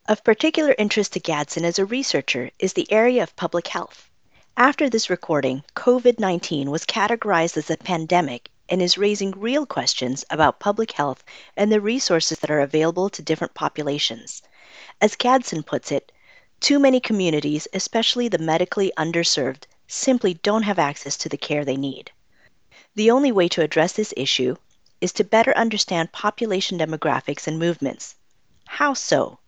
Of 0.07 0.25
particular 0.25 0.75
interest 0.77 1.13
to 1.13 1.21
Gadson 1.21 1.63
as 1.63 1.79
a 1.79 1.85
researcher 1.85 2.51
is 2.59 2.73
the 2.73 2.91
area 2.91 3.23
of 3.23 3.37
public 3.37 3.69
health. 3.69 4.08
After 4.61 4.91
this 4.91 5.09
recording, 5.09 5.63
COVID 5.77 6.19
19 6.19 6.69
was 6.69 6.85
categorized 6.85 7.57
as 7.57 7.71
a 7.71 7.77
pandemic 7.77 8.51
and 8.69 8.83
is 8.83 8.99
raising 8.99 9.31
real 9.31 9.65
questions 9.67 10.25
about 10.31 10.59
public 10.59 10.91
health 10.91 11.23
and 11.57 11.71
the 11.71 11.81
resources 11.81 12.41
that 12.41 12.51
are 12.51 12.59
available 12.59 13.09
to 13.11 13.23
different 13.23 13.55
populations. 13.55 14.43
As 15.01 15.15
Gadson 15.15 15.65
puts 15.65 15.93
it, 15.93 16.11
too 16.59 16.81
many 16.81 16.99
communities, 16.99 17.69
especially 17.73 18.27
the 18.27 18.39
medically 18.39 18.93
underserved, 18.99 19.63
simply 19.87 20.35
don't 20.35 20.65
have 20.65 20.81
access 20.81 21.17
to 21.19 21.29
the 21.29 21.37
care 21.37 21.65
they 21.65 21.77
need. 21.77 22.11
The 22.97 23.13
only 23.13 23.31
way 23.31 23.47
to 23.51 23.63
address 23.63 23.93
this 23.93 24.13
issue 24.17 24.57
is 25.01 25.13
to 25.13 25.23
better 25.23 25.57
understand 25.57 26.11
population 26.11 26.81
demographics 26.81 27.47
and 27.47 27.61
movements. 27.61 28.17
How 28.67 28.95
so? 28.95 29.39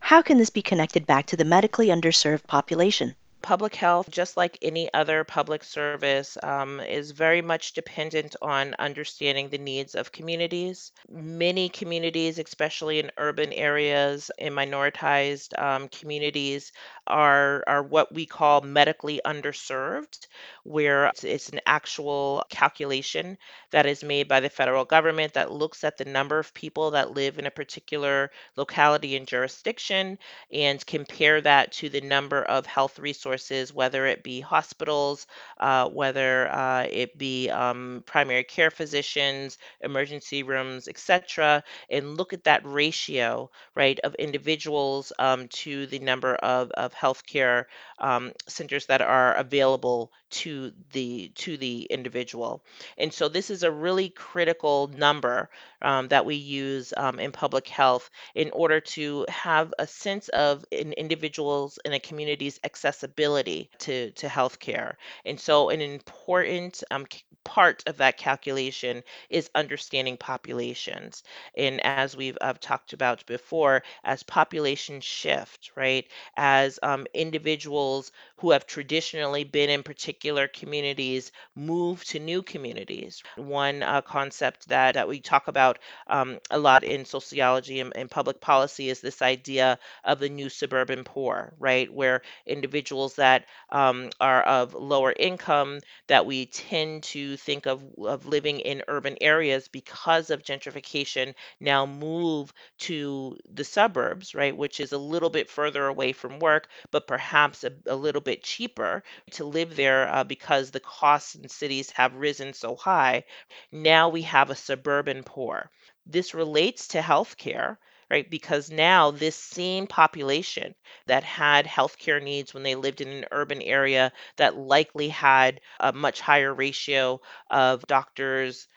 How 0.00 0.22
can 0.22 0.38
this 0.38 0.50
be 0.50 0.60
connected 0.60 1.06
back 1.06 1.26
to 1.26 1.36
the 1.36 1.44
medically 1.44 1.86
underserved 1.86 2.48
population? 2.48 3.14
Public 3.46 3.76
health, 3.76 4.10
just 4.10 4.36
like 4.36 4.58
any 4.60 4.92
other 4.92 5.22
public 5.22 5.62
service, 5.62 6.36
um, 6.42 6.80
is 6.80 7.12
very 7.12 7.40
much 7.40 7.74
dependent 7.74 8.34
on 8.42 8.74
understanding 8.80 9.48
the 9.48 9.56
needs 9.56 9.94
of 9.94 10.10
communities. 10.10 10.90
Many 11.08 11.68
communities, 11.68 12.40
especially 12.40 12.98
in 12.98 13.12
urban 13.18 13.52
areas, 13.52 14.32
in 14.36 14.52
minoritized 14.52 15.56
um, 15.62 15.86
communities, 15.88 16.72
are 17.06 17.62
are 17.68 17.84
what 17.84 18.12
we 18.12 18.26
call 18.26 18.62
medically 18.62 19.20
underserved, 19.24 20.26
where 20.64 21.06
it's, 21.06 21.22
it's 21.22 21.48
an 21.50 21.60
actual 21.66 22.44
calculation 22.50 23.38
that 23.70 23.86
is 23.86 24.02
made 24.02 24.26
by 24.26 24.40
the 24.40 24.50
federal 24.50 24.84
government 24.84 25.34
that 25.34 25.52
looks 25.52 25.84
at 25.84 25.96
the 25.96 26.04
number 26.04 26.40
of 26.40 26.52
people 26.52 26.90
that 26.90 27.12
live 27.12 27.38
in 27.38 27.46
a 27.46 27.50
particular 27.50 28.28
locality 28.56 29.14
and 29.14 29.28
jurisdiction 29.28 30.18
and 30.52 30.84
compare 30.84 31.40
that 31.40 31.70
to 31.70 31.88
the 31.88 32.00
number 32.00 32.42
of 32.42 32.66
health 32.66 32.98
resources, 32.98 33.35
whether 33.72 34.06
it 34.06 34.22
be 34.22 34.40
hospitals, 34.40 35.26
uh, 35.58 35.88
whether 35.88 36.48
uh, 36.52 36.86
it 36.90 37.16
be 37.18 37.50
um, 37.50 38.02
primary 38.06 38.44
care 38.44 38.70
physicians, 38.70 39.58
emergency 39.80 40.42
rooms, 40.42 40.88
etc., 40.88 41.62
and 41.90 42.16
look 42.16 42.32
at 42.32 42.44
that 42.44 42.62
ratio, 42.64 43.50
right, 43.74 43.98
of 44.00 44.14
individuals 44.16 45.12
um, 45.18 45.48
to 45.48 45.86
the 45.86 45.98
number 45.98 46.34
of, 46.36 46.70
of 46.72 46.94
healthcare 46.94 47.64
um, 47.98 48.32
centers 48.48 48.86
that 48.86 49.02
are 49.02 49.34
available 49.34 50.10
to 50.28 50.72
the 50.92 51.30
to 51.36 51.56
the 51.56 51.82
individual. 51.84 52.64
And 52.98 53.12
so 53.12 53.28
this 53.28 53.50
is 53.50 53.62
a 53.62 53.70
really 53.70 54.08
critical 54.08 54.88
number 54.88 55.48
um, 55.82 56.08
that 56.08 56.26
we 56.26 56.34
use 56.34 56.92
um, 56.96 57.20
in 57.20 57.32
public 57.32 57.68
health 57.68 58.10
in 58.34 58.50
order 58.50 58.80
to 58.80 59.24
have 59.28 59.72
a 59.78 59.86
sense 59.86 60.28
of 60.30 60.64
an 60.72 60.92
individual's 60.94 61.78
and 61.84 61.94
a 61.94 62.00
community's 62.00 62.58
accessibility 62.64 63.25
to, 63.34 64.10
to 64.10 64.26
healthcare. 64.26 64.94
And 65.24 65.38
so 65.38 65.70
an 65.70 65.80
important 65.80 66.82
um, 66.90 67.06
part 67.46 67.84
of 67.86 67.98
that 67.98 68.16
calculation 68.16 69.02
is 69.30 69.50
understanding 69.54 70.16
populations. 70.16 71.22
And 71.56 71.80
as 71.86 72.16
we've 72.16 72.36
uh, 72.40 72.54
talked 72.60 72.92
about 72.92 73.24
before, 73.26 73.84
as 74.02 74.24
populations 74.24 75.04
shift, 75.04 75.70
right, 75.76 76.06
as 76.36 76.78
um, 76.82 77.06
individuals 77.14 78.10
who 78.38 78.50
have 78.50 78.66
traditionally 78.66 79.44
been 79.44 79.70
in 79.70 79.82
particular 79.82 80.48
communities 80.48 81.32
move 81.54 82.04
to 82.04 82.18
new 82.18 82.42
communities. 82.42 83.22
One 83.36 83.82
uh, 83.82 84.02
concept 84.02 84.68
that, 84.68 84.94
that 84.94 85.08
we 85.08 85.20
talk 85.20 85.48
about 85.48 85.78
um, 86.08 86.38
a 86.50 86.58
lot 86.58 86.82
in 86.82 87.04
sociology 87.04 87.80
and, 87.80 87.92
and 87.96 88.10
public 88.10 88.40
policy 88.40 88.90
is 88.90 89.00
this 89.00 89.22
idea 89.22 89.78
of 90.04 90.18
the 90.18 90.28
new 90.28 90.48
suburban 90.48 91.04
poor, 91.04 91.54
right, 91.58 91.92
where 91.92 92.22
individuals 92.44 93.14
that 93.16 93.46
um, 93.70 94.10
are 94.20 94.42
of 94.42 94.74
lower 94.74 95.12
income 95.18 95.80
that 96.08 96.26
we 96.26 96.46
tend 96.46 97.02
to 97.04 97.36
think 97.36 97.66
of, 97.66 97.82
of 97.98 98.26
living 98.26 98.60
in 98.60 98.82
urban 98.88 99.16
areas 99.20 99.68
because 99.68 100.30
of 100.30 100.42
gentrification 100.42 101.34
now 101.60 101.86
move 101.86 102.52
to 102.78 103.36
the 103.52 103.64
suburbs, 103.64 104.34
right, 104.34 104.56
which 104.56 104.80
is 104.80 104.92
a 104.92 104.98
little 104.98 105.30
bit 105.30 105.50
further 105.50 105.86
away 105.86 106.12
from 106.12 106.38
work, 106.38 106.68
but 106.90 107.06
perhaps 107.06 107.64
a, 107.64 107.72
a 107.86 107.96
little 107.96 108.20
bit 108.22 108.42
cheaper 108.42 109.02
to 109.32 109.44
live 109.44 109.76
there 109.76 110.08
uh, 110.08 110.24
because 110.24 110.70
the 110.70 110.80
costs 110.80 111.34
in 111.34 111.48
cities 111.48 111.90
have 111.90 112.14
risen 112.14 112.52
so 112.52 112.76
high. 112.76 113.24
Now 113.70 114.08
we 114.08 114.22
have 114.22 114.50
a 114.50 114.56
suburban 114.56 115.22
poor. 115.22 115.70
This 116.04 116.34
relates 116.34 116.88
to 116.88 117.00
healthcare 117.00 117.76
right? 118.10 118.28
Because 118.30 118.70
now 118.70 119.10
this 119.10 119.36
same 119.36 119.86
population 119.86 120.74
that 121.06 121.24
had 121.24 121.66
healthcare 121.66 122.22
needs 122.22 122.54
when 122.54 122.62
they 122.62 122.74
lived 122.74 123.00
in 123.00 123.08
an 123.08 123.24
urban 123.32 123.60
area 123.62 124.12
that 124.36 124.56
likely 124.56 125.08
had 125.08 125.60
a 125.80 125.92
much 125.92 126.20
higher 126.20 126.54
ratio 126.54 127.20
of 127.50 127.86
doctors, 127.86 128.68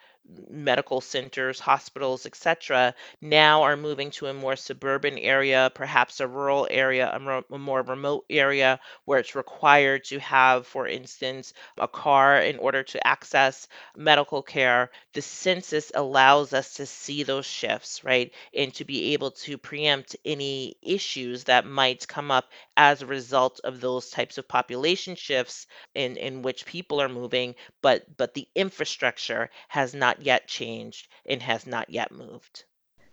medical 0.48 1.00
centers, 1.00 1.60
hospitals, 1.60 2.26
etc., 2.26 2.94
now 3.20 3.62
are 3.62 3.76
moving 3.76 4.10
to 4.12 4.26
a 4.26 4.34
more 4.34 4.56
suburban 4.56 5.18
area, 5.18 5.70
perhaps 5.74 6.20
a 6.20 6.26
rural 6.28 6.66
area, 6.70 7.10
a, 7.12 7.18
mo- 7.18 7.44
a 7.50 7.58
more 7.58 7.82
remote 7.82 8.24
area 8.30 8.78
where 9.04 9.18
it's 9.18 9.34
required 9.34 10.04
to 10.04 10.18
have, 10.20 10.66
for 10.66 10.86
instance, 10.86 11.52
a 11.78 11.88
car 11.88 12.38
in 12.38 12.58
order 12.58 12.82
to 12.82 13.06
access 13.06 13.68
medical 13.96 14.42
care. 14.42 14.90
The 15.12 15.22
census 15.22 15.92
allows 15.94 16.52
us 16.52 16.74
to 16.74 16.86
see 16.86 17.22
those 17.22 17.46
shifts, 17.46 18.04
right? 18.04 18.32
And 18.54 18.72
to 18.74 18.84
be 18.84 19.12
able 19.14 19.30
to 19.32 19.58
preempt 19.58 20.16
any 20.24 20.76
issues 20.82 21.44
that 21.44 21.66
might 21.66 22.06
come 22.08 22.30
up 22.30 22.50
as 22.76 23.02
a 23.02 23.06
result 23.06 23.60
of 23.64 23.80
those 23.80 24.10
types 24.10 24.38
of 24.38 24.48
population 24.48 25.14
shifts 25.14 25.66
in, 25.94 26.16
in 26.16 26.42
which 26.42 26.66
people 26.66 27.00
are 27.00 27.08
moving, 27.08 27.54
but 27.82 28.04
but 28.16 28.34
the 28.34 28.48
infrastructure 28.54 29.50
has 29.68 29.94
not 29.94 30.19
yet 30.22 30.46
changed 30.46 31.08
and 31.26 31.42
has 31.42 31.66
not 31.66 31.90
yet 31.90 32.12
moved. 32.12 32.64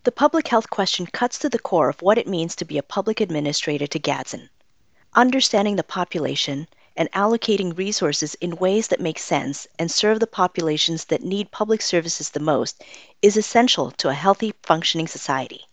The 0.04 0.12
public 0.12 0.48
health 0.48 0.70
question 0.70 1.06
cuts 1.06 1.38
to 1.40 1.50
the 1.50 1.60
core 1.60 1.90
of 1.90 2.02
what 2.02 2.18
it 2.18 2.28
means 2.28 2.56
to 2.56 2.66
be 2.66 2.78
a 2.78 2.84
public 2.84 3.20
administrator 3.20 3.88
to 3.88 4.00
Gadson. 4.00 4.50
Understanding 5.14 5.76
the 5.76 5.84
population 5.84 6.68
and 6.96 7.12
allocating 7.12 7.78
resources 7.78 8.36
in 8.36 8.56
ways 8.56 8.88
that 8.88 9.00
make 9.00 9.20
sense 9.20 9.68
and 9.78 9.92
serve 9.92 10.20
the 10.20 10.28
populations 10.28 11.06
that 11.06 11.24
need 11.24 11.52
public 11.52 11.82
services 11.82 12.30
the 12.30 12.40
most 12.40 12.84
is 13.22 13.38
essential 13.38 13.92
to 13.92 14.10
a 14.10 14.14
healthy, 14.14 14.54
functioning 14.64 15.08
society, 15.08 15.66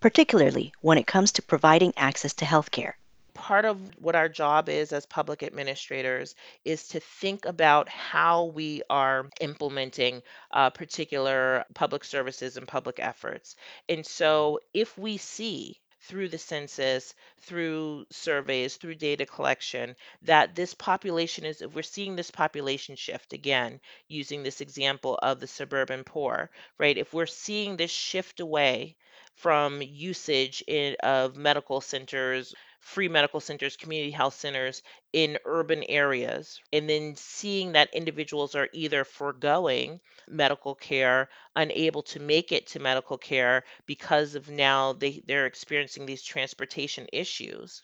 particularly 0.00 0.72
when 0.80 0.98
it 0.98 1.06
comes 1.06 1.32
to 1.32 1.42
providing 1.42 1.92
access 1.96 2.32
to 2.34 2.44
healthcare 2.44 2.94
part 3.42 3.64
of 3.64 3.76
what 3.98 4.14
our 4.14 4.28
job 4.28 4.68
is 4.68 4.92
as 4.92 5.04
public 5.04 5.42
administrators 5.42 6.36
is 6.64 6.86
to 6.86 7.00
think 7.00 7.44
about 7.44 7.88
how 7.88 8.44
we 8.44 8.82
are 8.88 9.28
implementing 9.40 10.22
uh, 10.52 10.70
particular 10.70 11.64
public 11.74 12.04
services 12.04 12.56
and 12.56 12.68
public 12.68 13.00
efforts. 13.00 13.56
And 13.88 14.06
so 14.06 14.60
if 14.72 14.96
we 14.96 15.16
see 15.16 15.80
through 16.02 16.28
the 16.28 16.38
census, 16.38 17.14
through 17.40 18.04
surveys, 18.12 18.76
through 18.76 18.94
data 18.94 19.26
collection, 19.26 19.96
that 20.22 20.54
this 20.54 20.72
population 20.74 21.44
is, 21.44 21.62
if 21.62 21.74
we're 21.74 21.82
seeing 21.82 22.14
this 22.14 22.30
population 22.30 22.94
shift, 22.94 23.32
again, 23.32 23.80
using 24.06 24.44
this 24.44 24.60
example 24.60 25.18
of 25.20 25.40
the 25.40 25.48
suburban 25.48 26.04
poor, 26.04 26.48
right? 26.78 26.96
If 26.96 27.12
we're 27.12 27.26
seeing 27.26 27.76
this 27.76 27.90
shift 27.90 28.38
away 28.38 28.96
from 29.34 29.82
usage 29.82 30.62
in, 30.68 30.94
of 31.02 31.36
medical 31.36 31.80
centers, 31.80 32.54
free 32.82 33.08
medical 33.08 33.40
centers, 33.40 33.76
community 33.76 34.10
health 34.10 34.34
centers 34.34 34.82
in 35.14 35.38
urban 35.46 35.82
areas, 35.88 36.60
and 36.72 36.88
then 36.90 37.16
seeing 37.16 37.72
that 37.72 37.94
individuals 37.94 38.54
are 38.54 38.68
either 38.74 39.04
foregoing 39.04 40.00
medical 40.28 40.74
care, 40.74 41.30
unable 41.56 42.02
to 42.02 42.20
make 42.20 42.52
it 42.52 42.66
to 42.68 42.78
medical 42.80 43.16
care 43.16 43.64
because 43.86 44.34
of 44.34 44.50
now 44.50 44.92
they, 44.92 45.22
they're 45.26 45.46
experiencing 45.46 46.04
these 46.06 46.22
transportation 46.22 47.06
issues 47.12 47.82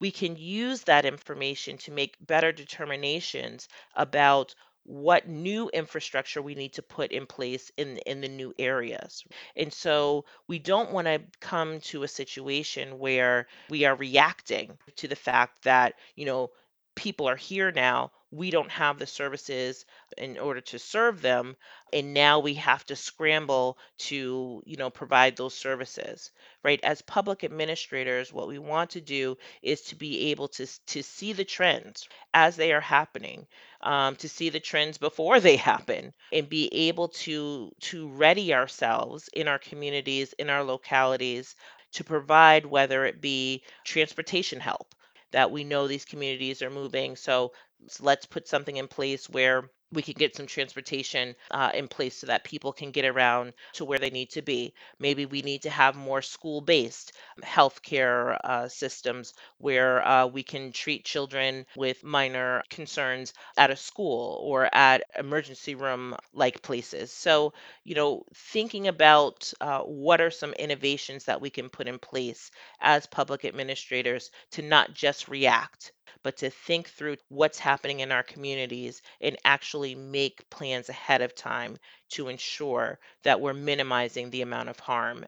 we 0.00 0.10
can 0.10 0.36
use 0.36 0.82
that 0.82 1.04
information 1.04 1.76
to 1.78 1.90
make 1.92 2.16
better 2.26 2.52
determinations 2.52 3.68
about 3.94 4.54
what 4.86 5.28
new 5.28 5.68
infrastructure 5.70 6.40
we 6.40 6.54
need 6.54 6.72
to 6.74 6.82
put 6.82 7.12
in 7.12 7.26
place 7.26 7.70
in 7.76 7.98
in 7.98 8.20
the 8.20 8.28
new 8.28 8.54
areas. 8.58 9.24
And 9.56 9.72
so 9.72 10.24
we 10.48 10.58
don't 10.58 10.92
want 10.92 11.06
to 11.06 11.20
come 11.40 11.80
to 11.80 12.04
a 12.04 12.08
situation 12.08 12.98
where 12.98 13.46
we 13.68 13.84
are 13.84 13.96
reacting 13.96 14.78
to 14.96 15.08
the 15.08 15.16
fact 15.16 15.64
that, 15.64 15.94
you 16.14 16.24
know, 16.24 16.50
people 16.94 17.28
are 17.28 17.36
here 17.36 17.72
now, 17.72 18.10
we 18.30 18.50
don't 18.50 18.70
have 18.70 18.98
the 18.98 19.06
services 19.06 19.84
in 20.18 20.38
order 20.38 20.60
to 20.60 20.78
serve 20.78 21.22
them 21.22 21.56
and 21.92 22.12
now 22.14 22.38
we 22.40 22.54
have 22.54 22.84
to 22.86 22.96
scramble 22.96 23.78
to 23.98 24.62
you 24.66 24.76
know 24.76 24.90
provide 24.90 25.36
those 25.36 25.54
services 25.54 26.30
right? 26.64 26.80
As 26.82 27.02
public 27.02 27.44
administrators 27.44 28.32
what 28.32 28.48
we 28.48 28.58
want 28.58 28.90
to 28.90 29.00
do 29.00 29.36
is 29.62 29.82
to 29.82 29.96
be 29.96 30.30
able 30.30 30.48
to 30.48 30.66
to 30.86 31.02
see 31.02 31.32
the 31.32 31.44
trends 31.44 32.08
as 32.34 32.56
they 32.56 32.72
are 32.72 32.80
happening 32.80 33.46
um, 33.82 34.16
to 34.16 34.28
see 34.28 34.48
the 34.50 34.60
trends 34.60 34.98
before 34.98 35.40
they 35.46 35.56
happen 35.56 36.12
and 36.32 36.48
be 36.48 36.68
able 36.72 37.08
to 37.08 37.72
to 37.80 38.08
ready 38.08 38.52
ourselves 38.54 39.28
in 39.34 39.48
our 39.48 39.58
communities 39.58 40.32
in 40.34 40.50
our 40.50 40.64
localities 40.64 41.54
to 41.92 42.04
provide 42.04 42.66
whether 42.66 43.04
it 43.06 43.20
be 43.20 43.62
transportation 43.84 44.60
help 44.60 44.94
that 45.36 45.50
we 45.50 45.64
know 45.64 45.86
these 45.86 46.06
communities 46.06 46.62
are 46.62 46.70
moving 46.70 47.14
so 47.14 47.52
so 47.88 48.02
let's 48.02 48.24
put 48.24 48.48
something 48.48 48.78
in 48.78 48.88
place 48.88 49.28
where 49.28 49.70
we 49.92 50.02
can 50.02 50.14
get 50.14 50.36
some 50.36 50.46
transportation 50.46 51.34
uh, 51.50 51.70
in 51.74 51.88
place 51.88 52.16
so 52.16 52.26
that 52.26 52.44
people 52.44 52.72
can 52.72 52.90
get 52.90 53.04
around 53.04 53.52
to 53.74 53.84
where 53.84 53.98
they 53.98 54.10
need 54.10 54.30
to 54.30 54.42
be. 54.42 54.74
Maybe 54.98 55.26
we 55.26 55.42
need 55.42 55.62
to 55.62 55.70
have 55.70 55.94
more 55.96 56.22
school 56.22 56.60
based 56.60 57.12
healthcare 57.42 58.38
uh, 58.44 58.68
systems 58.68 59.34
where 59.58 60.06
uh, 60.06 60.26
we 60.26 60.42
can 60.42 60.72
treat 60.72 61.04
children 61.04 61.66
with 61.76 62.02
minor 62.04 62.62
concerns 62.70 63.32
at 63.56 63.70
a 63.70 63.76
school 63.76 64.40
or 64.42 64.68
at 64.74 65.02
emergency 65.18 65.74
room 65.74 66.14
like 66.32 66.62
places. 66.62 67.12
So, 67.12 67.52
you 67.84 67.94
know, 67.94 68.24
thinking 68.34 68.88
about 68.88 69.52
uh, 69.60 69.80
what 69.80 70.20
are 70.20 70.30
some 70.30 70.52
innovations 70.54 71.24
that 71.24 71.40
we 71.40 71.50
can 71.50 71.68
put 71.70 71.88
in 71.88 71.98
place 71.98 72.50
as 72.80 73.06
public 73.06 73.44
administrators 73.44 74.30
to 74.52 74.62
not 74.62 74.94
just 74.94 75.28
react 75.28 75.92
but 76.26 76.36
to 76.36 76.50
think 76.50 76.88
through 76.88 77.16
what's 77.28 77.60
happening 77.60 78.00
in 78.00 78.10
our 78.10 78.24
communities 78.24 79.00
and 79.20 79.36
actually 79.44 79.94
make 79.94 80.50
plans 80.50 80.88
ahead 80.88 81.22
of 81.22 81.32
time 81.36 81.76
to 82.08 82.26
ensure 82.26 82.98
that 83.22 83.40
we're 83.40 83.54
minimizing 83.54 84.28
the 84.28 84.42
amount 84.42 84.68
of 84.68 84.80
harm. 84.80 85.24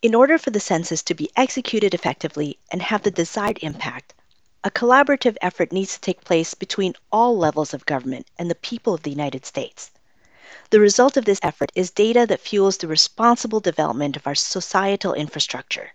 In 0.00 0.14
order 0.14 0.38
for 0.38 0.48
the 0.48 0.58
census 0.58 1.02
to 1.02 1.12
be 1.12 1.28
executed 1.36 1.92
effectively 1.92 2.58
and 2.70 2.80
have 2.80 3.02
the 3.02 3.10
desired 3.10 3.58
impact, 3.60 4.14
a 4.64 4.70
collaborative 4.70 5.36
effort 5.42 5.70
needs 5.70 5.92
to 5.92 6.00
take 6.00 6.24
place 6.24 6.54
between 6.54 6.94
all 7.12 7.36
levels 7.36 7.74
of 7.74 7.84
government 7.84 8.26
and 8.38 8.50
the 8.50 8.54
people 8.54 8.94
of 8.94 9.02
the 9.02 9.10
United 9.10 9.44
States. 9.44 9.90
The 10.70 10.80
result 10.80 11.18
of 11.18 11.26
this 11.26 11.40
effort 11.42 11.70
is 11.74 11.90
data 11.90 12.24
that 12.26 12.40
fuels 12.40 12.78
the 12.78 12.88
responsible 12.88 13.60
development 13.60 14.16
of 14.16 14.26
our 14.26 14.34
societal 14.34 15.12
infrastructure. 15.12 15.92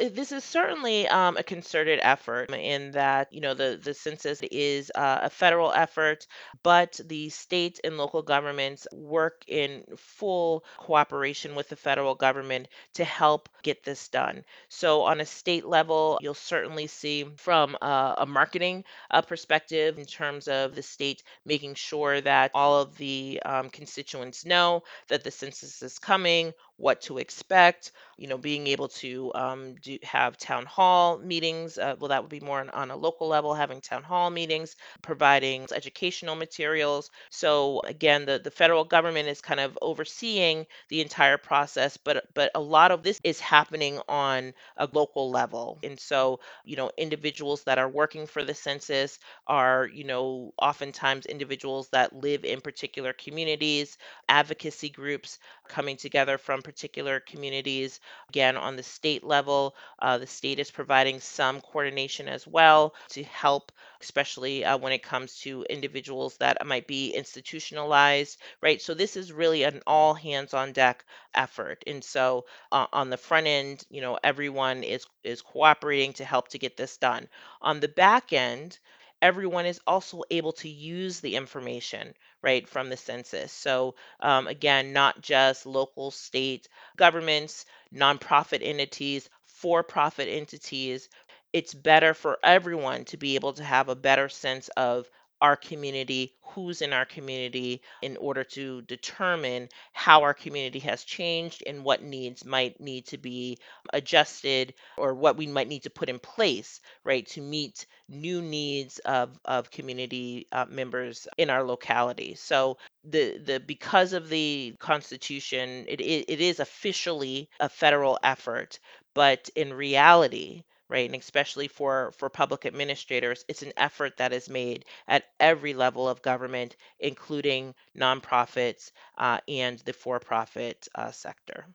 Uh, 0.00 0.08
this 0.12 0.32
is 0.32 0.44
certainly 0.44 1.08
um, 1.08 1.36
a 1.36 1.42
concerted 1.42 1.98
effort 2.02 2.50
in 2.52 2.90
that 2.92 3.32
you 3.32 3.40
know 3.40 3.54
the 3.54 3.78
the 3.82 3.94
census 3.94 4.40
is 4.50 4.90
uh, 4.94 5.20
a 5.22 5.30
federal 5.30 5.72
effort, 5.72 6.26
but 6.62 7.00
the 7.06 7.28
state 7.30 7.80
and 7.84 7.96
local 7.96 8.22
governments 8.22 8.86
work 8.92 9.44
in 9.48 9.84
full 9.96 10.64
cooperation 10.78 11.54
with 11.54 11.68
the 11.68 11.76
federal 11.76 12.14
government 12.14 12.68
to 12.94 13.04
help 13.04 13.48
get 13.62 13.82
this 13.84 14.08
done. 14.08 14.44
So 14.68 15.02
on 15.02 15.20
a 15.20 15.26
state 15.26 15.64
level, 15.66 16.18
you'll 16.22 16.34
certainly 16.34 16.86
see 16.86 17.24
from 17.36 17.76
a, 17.82 18.14
a 18.18 18.26
marketing 18.26 18.84
uh, 19.10 19.22
perspective 19.22 19.98
in 19.98 20.06
terms 20.06 20.48
of 20.48 20.74
the 20.74 20.82
state 20.82 21.22
making 21.44 21.74
sure 21.74 22.20
that 22.20 22.50
all 22.54 22.80
of 22.80 22.96
the 22.98 23.40
um, 23.44 23.70
constituents 23.70 24.44
know 24.44 24.82
that 25.08 25.24
the 25.24 25.30
census 25.30 25.82
is 25.82 25.98
coming, 25.98 26.52
what 26.78 27.02
to 27.02 27.18
expect, 27.18 27.92
you 28.16 28.28
know, 28.28 28.38
being 28.38 28.66
able 28.68 28.88
to 28.88 29.32
um, 29.34 29.74
do 29.82 29.98
have 30.02 30.36
town 30.38 30.64
hall 30.66 31.18
meetings. 31.18 31.78
Uh, 31.78 31.96
well, 32.00 32.08
that 32.08 32.22
would 32.22 32.30
be 32.30 32.40
more 32.40 32.60
on, 32.60 32.70
on, 32.70 32.90
a 32.90 32.96
local 32.96 33.28
level, 33.28 33.54
having 33.54 33.80
town 33.82 34.02
hall 34.02 34.30
meetings, 34.30 34.76
providing 35.02 35.66
educational 35.74 36.36
materials. 36.36 37.10
So 37.30 37.82
again, 37.84 38.26
the, 38.26 38.40
the 38.42 38.50
federal 38.50 38.84
government 38.84 39.28
is 39.28 39.40
kind 39.42 39.60
of 39.60 39.78
overseeing 39.82 40.66
the 40.88 41.00
entire 41.02 41.38
process, 41.38 41.96
but 41.96 42.26
but 42.34 42.50
a 42.54 42.60
lot 42.60 42.92
of 42.92 43.02
this 43.02 43.20
is 43.24 43.40
happening 43.40 44.00
on 44.08 44.54
a 44.76 44.88
local 44.92 45.30
level. 45.30 45.78
And 45.82 45.98
so, 45.98 46.40
you 46.64 46.76
know, 46.76 46.90
individuals 46.96 47.64
that 47.64 47.78
are 47.78 47.88
working 47.88 48.26
for 48.26 48.44
the 48.44 48.54
census 48.54 49.18
are, 49.46 49.86
you 49.92 50.04
know, 50.04 50.52
oftentimes 50.60 51.26
individuals 51.26 51.88
that 51.90 52.12
live 52.14 52.44
in 52.44 52.60
particular 52.60 53.12
communities, 53.12 53.98
advocacy 54.28 54.90
groups 54.90 55.38
coming 55.68 55.96
together 55.96 56.38
from 56.38 56.62
particular 56.62 57.20
communities. 57.20 58.00
Again, 58.30 58.56
on 58.56 58.76
the 58.76 58.82
state 58.82 59.22
level, 59.24 59.74
uh, 59.98 60.18
the 60.18 60.26
state 60.26 60.58
is 60.58 60.70
providing 60.70 61.20
some 61.20 61.60
coordination 61.60 62.28
as 62.28 62.46
well 62.46 62.94
to 63.10 63.22
help, 63.24 63.72
especially 64.00 64.64
uh, 64.64 64.76
when 64.78 64.92
it 64.92 65.02
comes 65.02 65.36
to 65.40 65.64
individuals 65.70 66.36
that 66.38 66.64
might 66.66 66.86
be 66.86 67.10
institutionalized, 67.14 68.38
right? 68.62 68.80
So 68.80 68.94
this 68.94 69.16
is 69.16 69.32
really 69.32 69.62
an 69.64 69.82
all 69.86 70.14
hands 70.14 70.54
on 70.54 70.72
deck 70.72 71.04
effort. 71.34 71.82
And 71.86 72.02
so 72.02 72.46
uh, 72.72 72.86
on 72.92 73.10
the 73.10 73.16
front 73.16 73.46
end, 73.46 73.84
you 73.90 74.00
know, 74.00 74.18
everyone 74.22 74.82
is 74.82 75.06
is 75.24 75.42
cooperating 75.42 76.12
to 76.14 76.24
help 76.24 76.48
to 76.48 76.58
get 76.58 76.76
this 76.76 76.96
done. 76.96 77.28
On 77.62 77.80
the 77.80 77.88
back 77.88 78.32
end, 78.32 78.78
everyone 79.22 79.66
is 79.66 79.80
also 79.86 80.22
able 80.30 80.52
to 80.52 80.68
use 80.68 81.20
the 81.20 81.36
information 81.36 82.14
right 82.42 82.68
from 82.68 82.88
the 82.90 82.96
census. 82.96 83.52
So 83.52 83.94
um, 84.20 84.46
again 84.46 84.92
not 84.92 85.20
just 85.20 85.66
local 85.66 86.10
state 86.10 86.68
governments 86.96 87.66
nonprofit 87.94 88.60
entities 88.62 89.28
for-profit 89.46 90.28
entities. 90.28 91.08
It's 91.52 91.74
better 91.74 92.14
for 92.14 92.38
everyone 92.42 93.04
to 93.06 93.16
be 93.16 93.34
able 93.34 93.52
to 93.54 93.64
have 93.64 93.88
a 93.88 93.94
better 93.96 94.28
sense 94.28 94.68
of 94.76 95.08
our 95.40 95.56
community, 95.56 96.34
who's 96.42 96.82
in 96.82 96.92
our 96.92 97.04
community, 97.04 97.82
in 98.02 98.16
order 98.16 98.44
to 98.44 98.82
determine 98.82 99.68
how 99.92 100.22
our 100.22 100.34
community 100.34 100.78
has 100.80 101.04
changed 101.04 101.62
and 101.66 101.84
what 101.84 102.02
needs 102.02 102.44
might 102.44 102.80
need 102.80 103.06
to 103.06 103.18
be 103.18 103.58
adjusted 103.92 104.74
or 104.96 105.14
what 105.14 105.36
we 105.36 105.46
might 105.46 105.68
need 105.68 105.82
to 105.82 105.90
put 105.90 106.08
in 106.08 106.18
place, 106.18 106.80
right, 107.04 107.26
to 107.26 107.40
meet 107.40 107.86
new 108.08 108.42
needs 108.42 108.98
of, 109.00 109.38
of 109.44 109.70
community 109.70 110.46
uh, 110.52 110.64
members 110.68 111.28
in 111.36 111.50
our 111.50 111.62
locality. 111.62 112.34
So 112.34 112.78
the 113.04 113.38
the 113.38 113.60
because 113.60 114.12
of 114.12 114.28
the 114.28 114.74
Constitution, 114.78 115.84
it, 115.88 116.00
it, 116.00 116.24
it 116.28 116.40
is 116.40 116.60
officially 116.60 117.48
a 117.60 117.68
federal 117.68 118.18
effort, 118.22 118.78
but 119.14 119.48
in 119.54 119.72
reality, 119.72 120.64
right? 120.88 121.06
And 121.06 121.20
especially 121.20 121.68
for 121.68 122.12
for 122.16 122.28
public 122.28 122.66
administrators 122.66 123.44
it's 123.48 123.62
an 123.62 123.72
effort 123.76 124.16
that 124.16 124.32
is 124.32 124.48
made 124.48 124.84
at 125.06 125.24
every 125.38 125.74
level 125.74 126.08
of 126.08 126.22
government 126.22 126.76
including 126.98 127.74
nonprofits 127.96 128.92
uh, 129.16 129.38
and 129.48 129.78
the 129.80 129.92
for-profit 129.92 130.88
uh, 130.94 131.10
sector. 131.10 131.66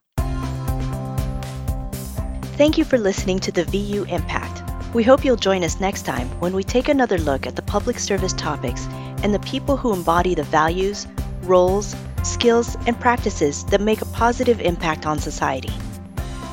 Thank 2.57 2.77
you 2.77 2.85
for 2.85 2.97
listening 2.97 3.39
to 3.39 3.51
the 3.51 3.65
vu 3.65 4.03
impact. 4.05 4.61
We 4.93 5.03
hope 5.03 5.25
you'll 5.25 5.37
join 5.37 5.63
us 5.63 5.79
next 5.79 6.03
time 6.03 6.27
when 6.39 6.53
we 6.53 6.63
take 6.63 6.87
another 6.87 7.17
look 7.17 7.47
at 7.47 7.55
the 7.55 7.63
public 7.63 7.97
service 7.97 8.33
topics 8.33 8.85
and 9.23 9.33
the 9.33 9.39
people 9.39 9.75
who 9.75 9.91
embody 9.91 10.35
the 10.35 10.43
values 10.43 11.07
roles 11.41 11.95
skills 12.23 12.77
and 12.87 12.99
practices 12.99 13.65
that 13.65 13.81
make 13.81 14.01
a 14.01 14.05
positive 14.05 14.61
impact 14.61 15.05
on 15.05 15.19
society. 15.19 15.73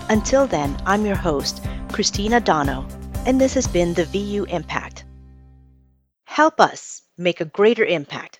Until 0.09 0.47
then 0.47 0.77
i'm 0.87 1.07
your 1.07 1.17
host 1.17 1.63
Christina 1.93 2.41
Dono, 2.41 2.87
and 3.27 3.41
this 3.41 3.55
has 3.55 3.67
been 3.67 3.95
the 3.95 4.05
VU 4.05 4.45
Impact. 4.45 5.05
Help 6.25 6.61
us 6.61 7.03
make 7.19 7.41
a 7.41 7.45
greater 7.45 7.85
impact. 7.85 8.39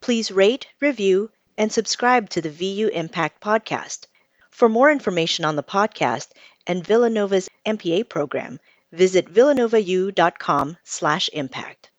Please 0.00 0.30
rate, 0.30 0.68
review, 0.80 1.30
and 1.58 1.72
subscribe 1.72 2.30
to 2.30 2.40
the 2.40 2.50
VU 2.50 2.88
Impact 2.88 3.42
podcast. 3.42 4.06
For 4.50 4.68
more 4.68 4.90
information 4.90 5.44
on 5.44 5.56
the 5.56 5.62
podcast 5.62 6.28
and 6.66 6.86
Villanova's 6.86 7.48
MPA 7.66 8.08
program, 8.08 8.58
visit 8.92 9.32
villanovau.com/impact. 9.32 11.90